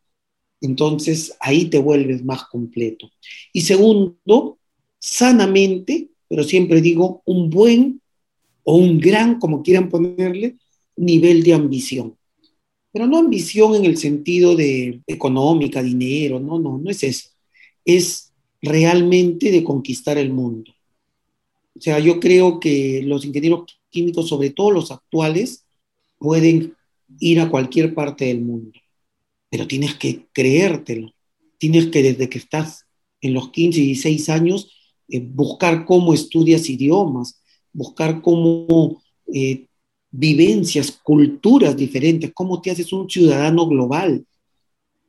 entonces 0.62 1.36
ahí 1.42 1.66
te 1.66 1.78
vuelves 1.78 2.24
más 2.24 2.46
completo. 2.46 3.12
Y 3.52 3.62
segundo, 3.64 4.60
sanamente, 4.98 6.15
pero 6.28 6.44
siempre 6.44 6.82
digo, 6.82 7.22
un 7.26 7.50
buen 7.50 8.02
o 8.64 8.76
un 8.76 9.00
gran, 9.00 9.40
como 9.40 9.62
quieran 9.64 9.90
ponerle, 9.90 10.56
nivel 10.96 11.44
de 11.44 11.54
ambición. 11.54 12.18
Pero 12.92 13.08
no 13.08 13.18
ambición 13.18 13.76
en 13.76 13.86
el 13.86 13.98
sentido 13.98 14.56
de 14.56 15.02
económica, 15.06 15.84
dinero, 15.84 16.40
no, 16.40 16.60
no, 16.60 16.78
no 16.78 16.90
es 16.90 17.04
eso. 17.04 17.30
Es 17.84 18.32
realmente 18.62 19.52
de 19.52 19.64
conquistar 19.64 20.18
el 20.18 20.32
mundo. 20.32 20.72
O 21.76 21.82
sea, 21.82 22.00
yo 22.00 22.20
creo 22.20 22.60
que 22.60 23.02
los 23.04 23.26
ingenieros 23.26 23.66
químicos, 23.90 24.30
sobre 24.30 24.52
todo 24.52 24.72
los 24.72 24.92
actuales, 24.92 25.66
pueden 26.18 26.74
ir 27.20 27.40
a 27.40 27.50
cualquier 27.50 27.94
parte 27.94 28.26
del 28.26 28.42
mundo, 28.42 28.80
pero 29.50 29.68
tienes 29.68 29.96
que 29.96 30.26
creértelo. 30.32 31.14
Tienes 31.58 31.88
que 31.88 32.04
desde 32.04 32.30
que 32.30 32.38
estás 32.38 32.86
en 33.22 33.34
los 33.34 33.52
15 33.52 33.80
y 33.80 33.86
16 33.88 34.30
años 34.30 34.75
eh, 35.10 35.20
buscar 35.20 35.86
cómo 35.86 36.14
estudias 36.14 36.70
idiomas, 36.70 37.42
buscar 37.72 38.22
cómo 38.22 39.02
eh, 39.34 39.66
vivencias, 40.10 40.92
culturas 40.92 41.76
diferentes, 41.76 42.32
cómo 42.34 42.62
te 42.62 42.72
haces 42.72 42.92
un 42.94 43.10
ciudadano 43.10 43.68
global, 43.68 44.26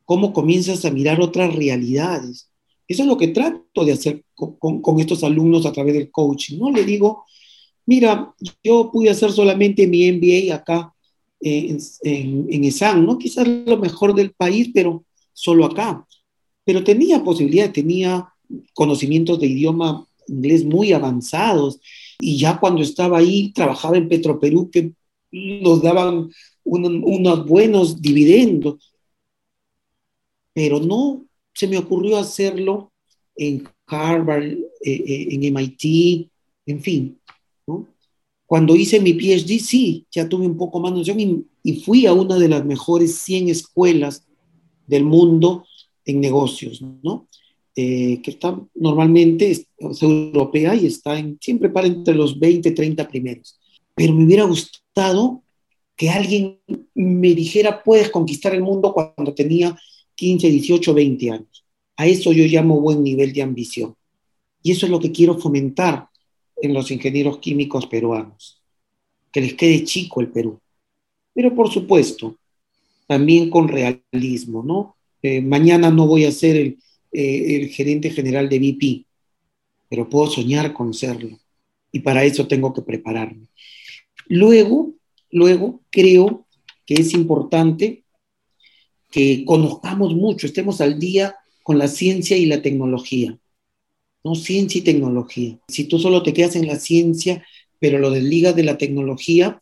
cómo 0.05 0.33
comienzas 0.33 0.85
a 0.85 0.91
mirar 0.91 1.21
otras 1.21 1.55
realidades. 1.55 2.51
Eso 2.87 3.03
es 3.03 3.09
lo 3.09 3.17
que 3.17 3.29
trato 3.29 3.85
de 3.85 3.93
hacer 3.93 4.25
con, 4.35 5.01
estos 5.01 5.25
alumnos 5.25 5.67
a 5.67 5.73
través 5.73 5.95
del 5.95 6.11
coaching, 6.11 6.59
¿no? 6.59 6.71
Le 6.71 6.85
digo, 6.85 7.25
mira, 7.87 8.35
yo 8.63 8.91
pude 8.93 9.11
hacer 9.11 9.33
solamente 9.33 9.87
mi 9.87 10.11
MBA 10.13 10.55
acá 10.55 10.93
en, 11.41 11.79
en, 12.03 12.47
en 12.49 12.65
ESAN, 12.65 13.05
¿no? 13.05 13.19
Quizás 13.19 13.47
lo 13.49 13.79
mejor 13.79 14.15
del 14.15 14.33
país, 14.33 14.71
pero 14.73 15.05
solo 15.33 15.65
acá. 15.65 16.07
Pero 16.65 16.85
tenía 16.85 17.23
posibilidad, 17.23 17.73
tenía 17.73 18.29
conocimientos 18.75 19.41
de 19.41 19.47
idioma 19.47 20.07
inglés 20.29 20.65
muy 20.65 20.93
avanzados 20.93 21.81
y 22.21 22.39
ya 22.39 22.59
cuando 22.59 22.83
estaba 22.83 23.19
ahí 23.19 23.53
trabajaba 23.53 23.97
en 23.97 24.09
Petroperú 24.09 24.71
que 24.71 24.93
nos 25.31 25.83
daban 25.83 26.31
unos 26.65 27.47
buenos 27.47 28.01
dividendos, 28.01 28.93
pero 30.53 30.81
no 30.81 31.25
se 31.55 31.69
me 31.69 31.79
ocurrió 31.79 32.17
hacerlo 32.17 32.93
en 33.35 33.69
Harvard, 33.87 34.45
eh, 34.45 34.59
eh, 34.83 35.29
en 35.31 35.45
MIT, 35.45 36.31
en 36.67 36.83
fin. 36.83 37.21
Cuando 38.47 38.77
hice 38.77 39.01
mi 39.01 39.13
PhD, 39.13 39.59
sí, 39.59 40.07
ya 40.11 40.29
tuve 40.29 40.47
un 40.47 40.57
poco 40.57 40.79
más 40.79 40.93
noción 40.93 41.19
y, 41.19 41.45
y 41.65 41.81
fui 41.81 42.07
a 42.07 42.13
una 42.13 42.37
de 42.39 42.49
las 42.49 42.65
mejores 42.65 43.17
100 43.19 43.49
escuelas 43.49 44.25
del 44.87 45.05
mundo 45.05 45.67
en 46.05 46.21
negocios, 46.21 46.81
¿no? 47.03 47.26
Eh, 47.79 48.23
que 48.23 48.31
está 48.31 48.59
normalmente 48.75 49.51
es, 49.51 49.67
europea 50.01 50.75
y 50.75 50.87
está 50.87 51.19
en, 51.19 51.37
siempre 51.39 51.69
para 51.69 51.87
entre 51.87 52.15
los 52.15 52.39
20, 52.39 52.71
30 52.71 53.07
primeros. 53.07 53.59
Pero 53.95 54.15
me 54.15 54.25
hubiera 54.25 54.45
gustado 54.45 55.43
que 55.95 56.09
alguien 56.09 56.59
me 56.95 57.35
dijera, 57.35 57.83
puedes 57.83 58.11
conquistar 58.11 58.55
el 58.55 58.63
mundo 58.63 58.95
cuando 58.95 59.35
tenía 59.35 59.79
15, 60.15 60.49
18, 60.49 60.95
20 60.95 61.31
años. 61.31 61.65
A 61.99 62.07
eso 62.07 62.33
yo 62.33 62.45
llamo 62.45 62.81
buen 62.81 63.03
nivel 63.03 63.35
de 63.35 63.43
ambición. 63.43 63.95
Y 64.63 64.73
eso 64.73 64.87
es 64.87 64.93
lo 64.93 64.99
que 64.99 65.13
quiero 65.13 65.39
fomentar 65.39 66.09
en 66.57 66.73
los 66.73 66.91
ingenieros 66.91 67.39
químicos 67.41 67.87
peruanos, 67.87 68.63
que 69.31 69.43
les 69.43 69.53
quede 69.53 69.85
chico 69.85 70.23
el 70.23 70.29
Perú. 70.29 70.59
Pero 71.35 71.55
por 71.55 71.71
supuesto, 71.71 72.37
también 73.07 73.51
con 73.51 73.69
realismo, 73.69 74.63
¿no? 74.63 74.97
Eh, 75.21 75.43
mañana 75.43 75.91
no 75.91 76.07
voy 76.07 76.25
a 76.25 76.33
ser 76.33 76.57
el, 76.57 76.79
eh, 77.19 77.57
el 77.57 77.69
gerente 77.71 78.11
general 78.11 78.49
de 78.49 78.59
BP, 78.59 79.07
pero 79.89 80.09
puedo 80.09 80.31
soñar 80.31 80.73
con 80.73 80.93
serlo. 80.93 81.39
Y 81.91 82.01
para 82.01 82.25
eso 82.25 82.47
tengo 82.47 82.75
que 82.75 82.83
prepararme. 82.83 83.49
Luego, 84.27 84.95
luego 85.31 85.81
creo 85.91 86.47
que 86.85 86.95
es 86.95 87.15
importante 87.15 88.05
que 89.11 89.45
conozcamos 89.47 90.15
mucho, 90.15 90.47
estemos 90.47 90.81
al 90.81 90.99
día 90.99 91.37
con 91.63 91.79
la 91.79 91.89
ciencia 91.89 92.37
y 92.37 92.47
la 92.47 92.61
tecnología. 92.61 93.39
No 94.23 94.35
ciencia 94.35 94.81
y 94.81 94.85
tecnología. 94.85 95.59
Si 95.69 95.85
tú 95.85 95.99
solo 95.99 96.23
te 96.23 96.35
quedas 96.35 96.57
en 96.57 96.67
la 96.67 96.77
ciencia, 96.77 97.47
pero 97.79 97.99
lo 97.99 98.11
desligas 98.11 98.55
de 98.57 98.65
la 98.65 98.77
tecnología, 98.77 99.59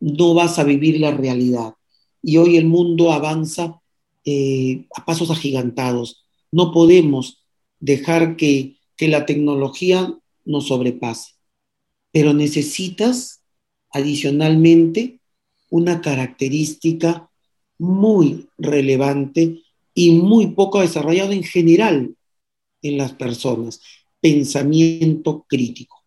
no 0.00 0.34
vas 0.34 0.58
a 0.58 0.64
vivir 0.64 1.00
la 1.00 1.12
realidad. 1.12 1.74
Y 2.22 2.36
hoy 2.36 2.56
el 2.56 2.66
mundo 2.66 3.12
avanza 3.12 3.80
eh, 4.24 4.86
a 4.94 5.04
pasos 5.04 5.30
agigantados. 5.30 6.23
No 6.54 6.70
podemos 6.70 7.44
dejar 7.80 8.36
que, 8.36 8.76
la 9.00 9.26
tecnología 9.26 10.16
nos 10.44 10.68
sobrepase, 10.68 11.32
pero 12.12 12.32
necesitas 12.32 13.42
adicionalmente 13.90 15.18
una 15.68 16.00
característica 16.00 17.28
muy 17.76 18.48
relevante 18.56 19.62
y 19.94 20.12
muy 20.12 20.46
poco 20.52 20.80
desarrollada 20.80 21.34
en 21.34 21.42
general 21.42 22.14
en 22.82 22.98
las 22.98 23.12
personas, 23.14 23.80
pensamiento 24.20 25.44
crítico. 25.48 26.04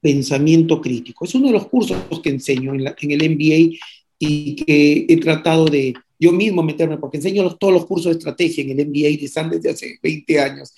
Pensamiento 0.00 0.80
crítico. 0.80 1.26
Es 1.26 1.34
uno 1.34 1.48
de 1.48 1.52
los 1.52 1.68
cursos 1.68 1.98
que 2.22 2.30
enseño 2.30 2.74
en, 2.74 2.86
en 2.86 3.10
el 3.10 3.30
MBA 3.30 3.78
y 4.18 4.56
que 4.56 5.06
he 5.08 5.16
tratado 5.18 5.66
de, 5.66 5.94
yo 6.20 6.32
mismo 6.32 6.62
meterme, 6.62 6.98
porque 6.98 7.16
enseño 7.16 7.56
todos 7.56 7.72
los 7.72 7.86
cursos 7.86 8.12
de 8.12 8.18
estrategia 8.18 8.62
en 8.62 8.78
el 8.78 8.86
MBA 8.86 9.20
de 9.20 9.26
SAN 9.26 9.50
desde 9.50 9.70
hace 9.70 9.98
20 10.02 10.38
años, 10.38 10.72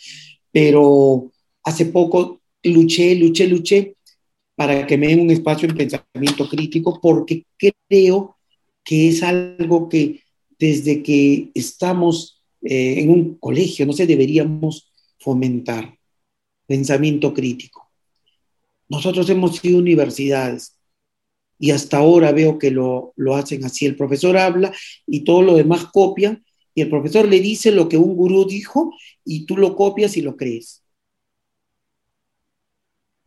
pero 0.53 1.33
hace 1.65 1.87
poco 1.87 2.41
luché, 2.63 3.15
luché, 3.17 3.49
luché 3.49 3.97
para 4.55 4.87
que 4.87 4.97
me 4.97 5.09
den 5.09 5.21
un 5.21 5.31
espacio 5.31 5.69
en 5.69 5.77
pensamiento 5.77 6.49
crítico, 6.49 7.01
porque 7.01 7.45
creo 7.57 8.37
que 8.85 9.09
es 9.09 9.23
algo 9.23 9.89
que 9.89 10.21
desde 10.59 11.03
que 11.03 11.51
estamos 11.55 12.43
eh, 12.63 13.01
en 13.01 13.11
un 13.11 13.35
colegio, 13.39 13.85
no 13.85 13.93
sé, 13.93 14.07
deberíamos 14.07 14.93
fomentar 15.19 15.99
pensamiento 16.67 17.35
crítico. 17.35 17.91
Nosotros 18.89 19.29
hemos 19.31 19.57
sido 19.57 19.79
universidades, 19.79 20.77
y 21.59 21.71
hasta 21.71 21.99
ahora 21.99 22.33
veo 22.33 22.59
que 22.59 22.71
lo, 22.71 23.15
hacen 23.35 23.65
así. 23.65 23.87
El 23.87 23.97
profesor 23.97 24.37
habla 24.37 24.73
y 25.07 25.21
todo 25.21 25.43
lo 25.43 25.55
demás 25.55 25.87
copian 25.93 26.45
y 26.75 26.83
el 26.83 26.91
profesor 26.91 27.29
le 27.29 27.41
dice 27.41 27.71
lo 27.71 27.89
que 27.89 27.97
un 27.97 28.17
gurú 28.17 28.47
dijo 28.47 28.93
y 29.25 29.47
tú 29.47 29.57
lo 29.57 29.77
copias 29.77 30.17
y 30.17 30.23
lo 30.23 30.37
crees. 30.37 30.83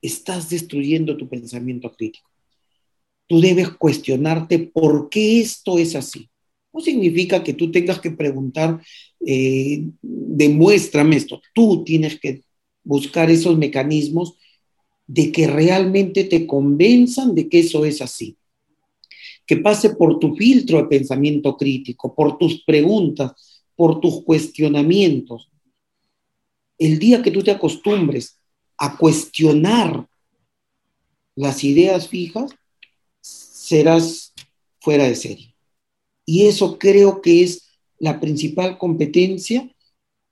Estás 0.01 0.49
destruyendo 0.49 1.17
tu 1.17 1.27
pensamiento 1.29 1.91
crítico. 1.91 2.29
Tú 3.27 3.41
debes 3.41 3.69
cuestionarte 3.69 4.59
por 4.59 5.09
qué 5.09 5.39
esto 5.41 5.79
es 5.79 5.95
así. 5.95 6.29
No 6.73 6.81
significa 6.81 7.43
que 7.43 7.53
tú 7.53 7.71
tengas 7.71 7.99
que 7.99 8.11
preguntar, 8.11 8.81
eh, 9.25 9.83
demuéstrame 10.01 11.15
esto. 11.15 11.41
Tú 11.53 11.83
tienes 11.85 12.19
que 12.19 12.41
buscar 12.83 13.31
esos 13.31 13.57
mecanismos 13.57 14.37
de 15.07 15.31
que 15.31 15.47
realmente 15.47 16.23
te 16.23 16.47
convenzan 16.47 17.35
de 17.35 17.47
que 17.47 17.59
eso 17.59 17.85
es 17.85 18.01
así. 18.01 18.37
Que 19.45 19.57
pase 19.57 19.91
por 19.91 20.19
tu 20.19 20.35
filtro 20.35 20.77
de 20.77 20.85
pensamiento 20.85 21.55
crítico, 21.55 22.15
por 22.15 22.37
tus 22.37 22.63
preguntas, 22.63 23.33
por 23.75 23.99
tus 23.99 24.23
cuestionamientos. 24.23 25.51
El 26.77 26.97
día 26.99 27.21
que 27.21 27.31
tú 27.31 27.43
te 27.43 27.51
acostumbres 27.51 28.39
a 28.77 28.97
cuestionar 28.97 30.07
las 31.35 31.63
ideas 31.63 32.07
fijas, 32.07 32.51
serás 33.21 34.33
fuera 34.79 35.05
de 35.05 35.15
serie. 35.15 35.55
Y 36.25 36.47
eso 36.47 36.79
creo 36.79 37.21
que 37.21 37.43
es 37.43 37.69
la 37.99 38.19
principal 38.19 38.77
competencia 38.77 39.69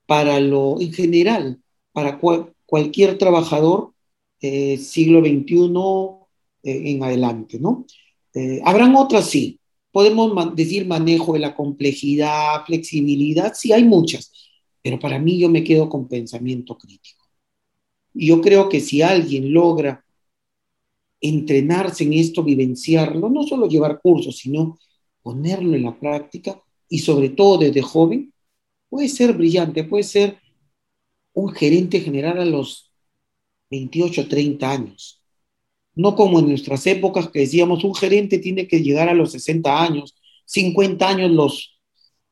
para 0.06 0.40
lo 0.40 0.80
en 0.82 0.92
general, 0.94 1.62
para 1.92 2.20
cualquier 2.66 3.18
trabajador 3.18 3.93
eh, 4.46 4.78
siglo 4.78 5.22
XXI 5.22 5.72
eh, 6.64 6.92
en 6.92 7.02
adelante, 7.02 7.58
¿no? 7.62 7.86
Eh, 8.34 8.60
habrán 8.66 8.94
otras, 8.94 9.30
sí, 9.30 9.58
podemos 9.90 10.54
decir 10.54 10.86
manejo 10.86 11.32
de 11.32 11.40
la 11.40 11.56
complejidad, 11.56 12.66
flexibilidad, 12.66 13.54
sí 13.56 13.72
hay 13.72 13.86
muchas, 13.86 14.34
pero 14.82 15.00
para 15.00 15.18
mí 15.18 15.40
yo 15.40 15.48
me 15.48 15.64
quedo 15.64 15.88
con 15.88 16.10
pensamiento 16.10 16.78
crítico. 16.78 17.24
Y 18.14 18.28
yo 18.28 18.42
creo 18.42 18.68
que 18.68 18.82
si 18.82 19.02
alguien 19.02 19.54
logra 19.54 20.04
entrenarse 21.22 22.04
en 22.04 22.12
esto, 22.12 22.44
vivenciarlo, 22.44 23.30
no 23.30 23.44
solo 23.44 23.70
llevar 23.70 24.02
cursos, 24.02 24.40
sino 24.40 24.78
ponerlo 25.22 25.74
en 25.78 25.84
la 25.84 25.98
práctica 25.98 26.62
y 26.90 27.00
sobre 27.00 27.30
todo 27.30 27.60
desde 27.60 27.82
joven, 27.82 28.34
puede 28.90 29.08
ser 29.08 29.32
brillante, 29.32 29.86
puede 29.86 30.04
ser 30.04 30.38
un 31.32 31.50
gerente 31.54 32.02
general 32.02 32.40
a 32.40 32.46
los 32.46 32.93
28, 33.74 34.28
30 34.28 34.72
años. 34.72 35.22
No 35.96 36.16
como 36.16 36.40
en 36.40 36.50
nuestras 36.50 36.86
épocas 36.86 37.30
que 37.30 37.40
decíamos 37.40 37.84
un 37.84 37.96
gerente 37.96 38.38
tiene 38.38 38.68
que 38.68 38.82
llegar 38.82 39.10
a 39.10 39.16
los 39.16 39.32
60 39.32 39.82
años, 39.82 40.16
50 40.46 41.08
años 41.10 41.32
los, 41.32 41.80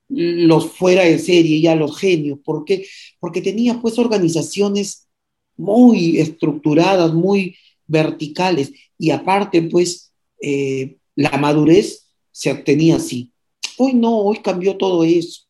los 0.08 0.72
fuera 0.72 1.04
de 1.04 1.18
serie, 1.18 1.62
ya 1.62 1.76
los 1.76 1.98
genios. 1.98 2.40
¿Por 2.44 2.64
qué? 2.64 2.86
Porque 3.20 3.42
tenía 3.42 3.82
pues 3.82 3.98
organizaciones 3.98 5.08
muy 5.58 6.20
estructuradas, 6.20 7.14
muy 7.14 7.56
verticales 7.88 8.72
y 8.98 9.10
aparte 9.10 9.64
pues 9.64 10.14
eh, 10.42 10.98
la 11.16 11.38
madurez 11.38 12.08
se 12.32 12.52
obtenía 12.52 12.98
así. 12.98 13.32
Hoy 13.78 13.94
no, 13.94 14.20
hoy 14.20 14.38
cambió 14.44 14.78
todo 14.78 15.04
eso, 15.04 15.42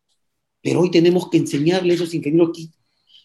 pero 0.62 0.82
hoy 0.82 0.92
tenemos 0.92 1.30
que 1.30 1.38
enseñarle 1.38 1.92
a 1.92 1.96
esos 1.96 2.14
ingenieros 2.14 2.52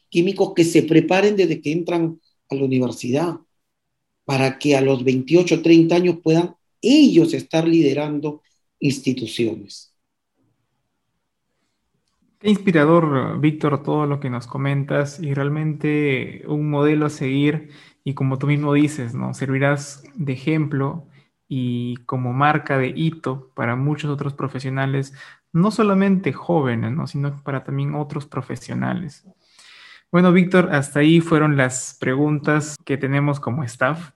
químicos 0.09 0.53
que 0.55 0.65
se 0.65 0.83
preparen 0.83 1.37
desde 1.37 1.61
que 1.61 1.73
entran 1.73 2.21
a 2.49 2.55
la 2.55 2.65
universidad, 2.65 3.37
para 4.25 4.59
que 4.59 4.77
a 4.77 4.81
los 4.81 5.05
28, 5.05 5.63
30 5.63 5.95
años 5.95 6.19
puedan 6.23 6.55
ellos 6.81 7.35
estar 7.35 7.67
liderando 7.67 8.43
instituciones. 8.79 9.93
Qué 12.39 12.51
inspirador, 12.51 13.41
Víctor, 13.41 13.83
todo 13.83 14.07
lo 14.07 14.21
que 14.21 14.31
nos 14.31 14.47
comentas 14.47 15.21
y 15.21 15.33
realmente 15.33 16.45
un 16.47 16.69
modelo 16.71 17.07
a 17.07 17.11
seguir 17.11 17.71
y 18.05 18.15
como 18.15 18.39
tú 18.39 18.47
mismo 18.47 18.73
dices, 18.75 19.15
¿no? 19.15 19.33
Servirás 19.33 20.05
de 20.15 20.35
ejemplo 20.35 21.09
y 21.49 21.97
como 22.07 22.33
marca 22.33 22.79
de 22.79 22.93
hito 22.95 23.51
para 23.55 23.77
muchos 23.77 24.11
otros 24.11 24.35
profesionales, 24.35 25.15
no 25.53 25.71
solamente 25.71 26.33
jóvenes, 26.33 26.93
¿no? 26.93 27.07
sino 27.07 27.43
para 27.43 27.65
también 27.65 27.95
otros 27.95 28.27
profesionales. 28.27 29.25
Bueno, 30.17 30.33
Víctor, 30.33 30.71
hasta 30.73 31.01
ahí 31.01 31.21
fueron 31.21 31.59
las 31.59 31.95
preguntas 32.01 32.77
que 32.87 32.97
tenemos 32.97 33.39
como 33.39 33.65
staff. 33.65 34.13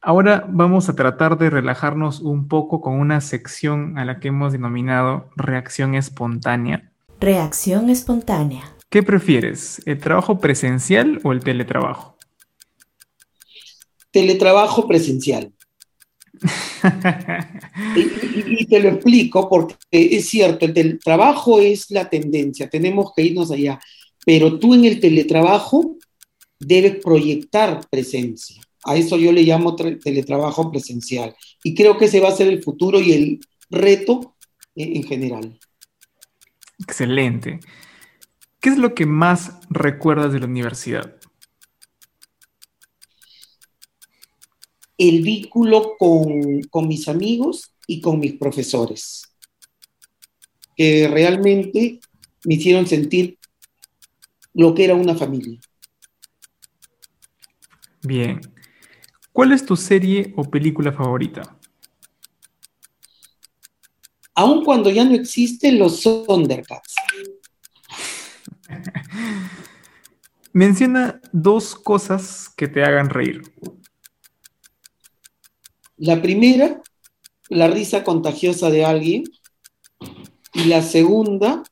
Ahora 0.00 0.46
vamos 0.48 0.88
a 0.88 0.94
tratar 0.94 1.36
de 1.36 1.50
relajarnos 1.50 2.20
un 2.20 2.46
poco 2.46 2.80
con 2.80 2.94
una 2.94 3.20
sección 3.20 3.98
a 3.98 4.04
la 4.04 4.20
que 4.20 4.28
hemos 4.28 4.52
denominado 4.52 5.30
reacción 5.34 5.96
espontánea. 5.96 6.92
Reacción 7.18 7.90
espontánea. 7.90 8.62
¿Qué 8.88 9.02
prefieres, 9.02 9.82
el 9.84 9.98
trabajo 9.98 10.38
presencial 10.38 11.18
o 11.24 11.32
el 11.32 11.40
teletrabajo? 11.40 12.16
Teletrabajo 14.12 14.86
presencial. 14.86 15.52
y, 17.96 18.66
te 18.66 18.80
lo 18.80 18.90
explico 18.90 19.48
porque 19.48 19.74
es 19.90 20.28
cierto, 20.28 20.66
el 20.66 20.72
teletrabajo 20.72 21.60
es 21.60 21.90
la 21.90 22.08
tendencia, 22.08 22.70
tenemos 22.70 23.12
que 23.14 23.22
irnos 23.22 23.50
allá, 23.50 23.80
pero 24.24 24.58
tú 24.58 24.74
en 24.74 24.84
el 24.84 25.00
teletrabajo 25.00 25.96
debes 26.58 26.96
proyectar 27.02 27.80
presencia. 27.90 28.62
A 28.84 28.96
eso 28.96 29.16
yo 29.16 29.32
le 29.32 29.42
llamo 29.42 29.76
teletrabajo 29.76 30.70
presencial. 30.70 31.34
Y 31.62 31.74
creo 31.74 31.98
que 31.98 32.06
ese 32.06 32.20
va 32.20 32.28
a 32.28 32.36
ser 32.36 32.48
el 32.48 32.62
futuro 32.62 33.00
y 33.00 33.12
el 33.12 33.40
reto 33.70 34.34
en 34.74 35.02
general. 35.04 35.58
Excelente. 36.80 37.60
¿Qué 38.60 38.70
es 38.70 38.78
lo 38.78 38.94
que 38.94 39.06
más 39.06 39.52
recuerdas 39.70 40.32
de 40.32 40.40
la 40.40 40.46
universidad? 40.46 41.16
El 44.98 45.22
vínculo 45.22 45.96
con, 45.98 46.62
con 46.70 46.86
mis 46.86 47.08
amigos 47.08 47.72
y 47.86 48.00
con 48.00 48.20
mis 48.20 48.34
profesores, 48.34 49.34
que 50.76 51.08
realmente 51.08 51.98
me 52.44 52.54
hicieron 52.54 52.86
sentir 52.86 53.38
lo 54.54 54.74
que 54.74 54.84
era 54.84 54.94
una 54.94 55.14
familia. 55.14 55.58
Bien. 58.02 58.40
¿Cuál 59.32 59.52
es 59.52 59.64
tu 59.64 59.76
serie 59.76 60.34
o 60.36 60.44
película 60.44 60.92
favorita? 60.92 61.58
Aun 64.34 64.64
cuando 64.64 64.90
ya 64.90 65.04
no 65.04 65.14
existen 65.14 65.78
los 65.78 66.02
Thundercats. 66.02 66.94
Menciona 70.52 71.20
dos 71.32 71.74
cosas 71.74 72.50
que 72.56 72.68
te 72.68 72.84
hagan 72.84 73.08
reír. 73.08 73.42
La 75.96 76.20
primera, 76.20 76.82
la 77.48 77.68
risa 77.68 78.04
contagiosa 78.04 78.70
de 78.70 78.84
alguien. 78.84 79.24
Y 80.54 80.64
la 80.64 80.82
segunda, 80.82 81.62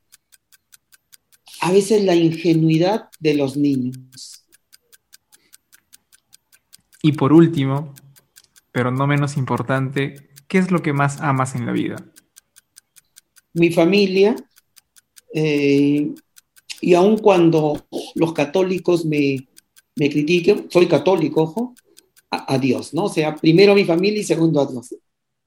a 1.60 1.72
veces 1.72 2.02
la 2.04 2.14
ingenuidad 2.14 3.10
de 3.18 3.34
los 3.34 3.56
niños. 3.56 4.46
Y 7.02 7.12
por 7.12 7.32
último, 7.32 7.94
pero 8.72 8.90
no 8.90 9.06
menos 9.06 9.36
importante, 9.36 10.30
¿qué 10.48 10.58
es 10.58 10.70
lo 10.70 10.82
que 10.82 10.92
más 10.92 11.20
amas 11.20 11.54
en 11.54 11.66
la 11.66 11.72
vida? 11.72 11.96
Mi 13.52 13.70
familia, 13.70 14.36
eh, 15.34 16.12
y 16.80 16.94
aun 16.94 17.18
cuando 17.18 17.86
los 18.14 18.32
católicos 18.32 19.04
me, 19.04 19.48
me 19.96 20.10
critiquen, 20.10 20.70
soy 20.70 20.86
católico, 20.86 21.42
ojo, 21.42 21.74
a, 22.30 22.54
a, 22.54 22.58
Dios, 22.58 22.94
¿no? 22.94 23.04
O 23.04 23.08
sea, 23.08 23.34
primero 23.34 23.72
a 23.72 23.74
mi 23.74 23.84
familia 23.84 24.20
y 24.20 24.24
segundo 24.24 24.60
a 24.60 24.66
Dios. 24.66 24.94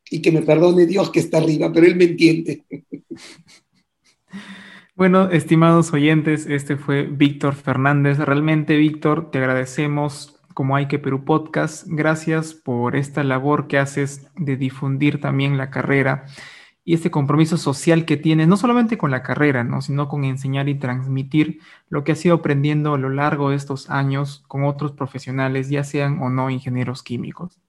Y 0.09 0.21
que 0.21 0.31
me 0.31 0.41
perdone 0.41 0.85
Dios 0.85 1.09
que 1.09 1.21
está 1.21 1.37
arriba, 1.37 1.71
pero 1.71 1.87
Él 1.87 1.95
me 1.95 2.05
entiende. 2.05 2.65
Bueno, 4.95 5.31
estimados 5.31 5.91
oyentes, 5.91 6.45
este 6.45 6.77
fue 6.77 7.03
Víctor 7.03 7.55
Fernández. 7.55 8.19
Realmente, 8.19 8.77
Víctor, 8.77 9.31
te 9.31 9.39
agradecemos 9.39 10.35
como 10.53 10.75
Hay 10.75 10.87
que 10.87 10.99
Perú 10.99 11.25
Podcast. 11.25 11.87
Gracias 11.87 12.53
por 12.53 12.95
esta 12.95 13.23
labor 13.23 13.67
que 13.67 13.79
haces 13.79 14.27
de 14.35 14.55
difundir 14.55 15.19
también 15.19 15.57
la 15.57 15.71
carrera 15.71 16.27
y 16.85 16.93
este 16.93 17.09
compromiso 17.09 17.57
social 17.57 18.05
que 18.05 18.17
tienes, 18.17 18.47
no 18.47 18.55
solamente 18.55 18.99
con 18.99 19.09
la 19.09 19.23
carrera, 19.23 19.63
¿no? 19.63 19.81
sino 19.81 20.07
con 20.07 20.25
enseñar 20.25 20.69
y 20.69 20.77
transmitir 20.77 21.59
lo 21.89 22.03
que 22.03 22.11
has 22.11 22.23
ido 22.23 22.35
aprendiendo 22.35 22.93
a 22.93 22.99
lo 22.99 23.09
largo 23.09 23.49
de 23.49 23.55
estos 23.55 23.89
años 23.89 24.43
con 24.47 24.63
otros 24.63 24.91
profesionales, 24.91 25.69
ya 25.69 25.83
sean 25.83 26.21
o 26.21 26.29
no 26.29 26.51
ingenieros 26.51 27.01
químicos. 27.01 27.59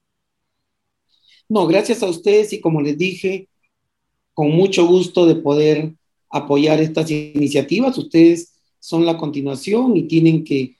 No, 1.48 1.66
gracias 1.66 2.02
a 2.02 2.06
ustedes 2.06 2.52
y 2.52 2.60
como 2.60 2.82
les 2.82 2.98
dije, 2.98 3.48
con 4.34 4.50
mucho 4.50 4.86
gusto 4.86 5.24
de 5.24 5.36
poder 5.36 5.94
apoyar 6.34 6.80
estas 6.80 7.10
iniciativas. 7.10 7.96
Ustedes 7.96 8.54
son 8.80 9.06
la 9.06 9.16
continuación 9.16 9.96
y 9.96 10.02
tienen 10.02 10.42
que 10.42 10.76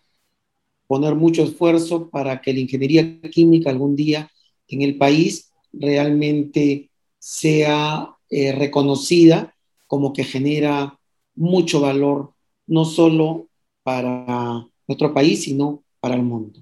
poner 0.87 1.15
mucho 1.15 1.45
esfuerzo 1.45 2.11
para 2.11 2.43
que 2.43 2.53
la 2.53 2.61
ingeniería 2.61 3.21
química 3.31 3.71
algún 3.71 3.95
día 3.95 4.29
en 4.69 4.83
el 4.83 4.99
país 4.99 5.53
realmente 5.73 6.91
sea 7.19 8.11
eh, 8.29 8.53
reconocida 8.53 9.55
como 9.87 10.13
que 10.13 10.25
genera 10.25 10.99
mucho 11.37 11.81
valor, 11.81 12.33
no 12.67 12.85
solo 12.85 13.49
para 13.83 14.67
nuestro 14.89 15.15
país, 15.15 15.45
sino 15.45 15.85
para 16.01 16.17
el 16.17 16.23
mundo. 16.23 16.61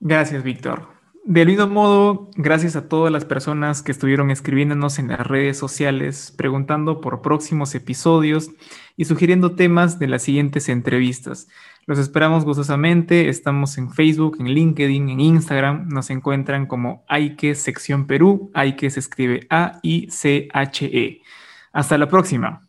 Gracias, 0.00 0.42
Víctor. 0.42 0.97
Del 1.30 1.48
mismo 1.48 1.66
modo, 1.66 2.30
gracias 2.36 2.74
a 2.74 2.88
todas 2.88 3.12
las 3.12 3.26
personas 3.26 3.82
que 3.82 3.92
estuvieron 3.92 4.30
escribiéndonos 4.30 4.98
en 4.98 5.08
las 5.08 5.26
redes 5.26 5.58
sociales, 5.58 6.32
preguntando 6.34 7.02
por 7.02 7.20
próximos 7.20 7.74
episodios 7.74 8.50
y 8.96 9.04
sugiriendo 9.04 9.54
temas 9.54 9.98
de 9.98 10.06
las 10.06 10.22
siguientes 10.22 10.70
entrevistas. 10.70 11.46
Los 11.84 11.98
esperamos 11.98 12.46
gustosamente, 12.46 13.28
estamos 13.28 13.76
en 13.76 13.92
Facebook, 13.92 14.38
en 14.40 14.46
LinkedIn, 14.46 15.10
en 15.10 15.20
Instagram, 15.20 15.90
nos 15.90 16.08
encuentran 16.08 16.64
como 16.64 17.04
Aike 17.08 17.54
Sección 17.54 18.06
Perú, 18.06 18.50
Aike 18.54 18.88
se 18.88 19.00
escribe 19.00 19.46
A-I-C-H-E. 19.50 21.20
Hasta 21.72 21.98
la 21.98 22.08
próxima. 22.08 22.66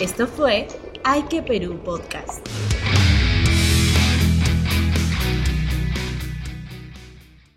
Esto 0.00 0.26
fue 0.26 0.66
Aike 1.04 1.42
Perú 1.42 1.78
Podcast. 1.84 2.44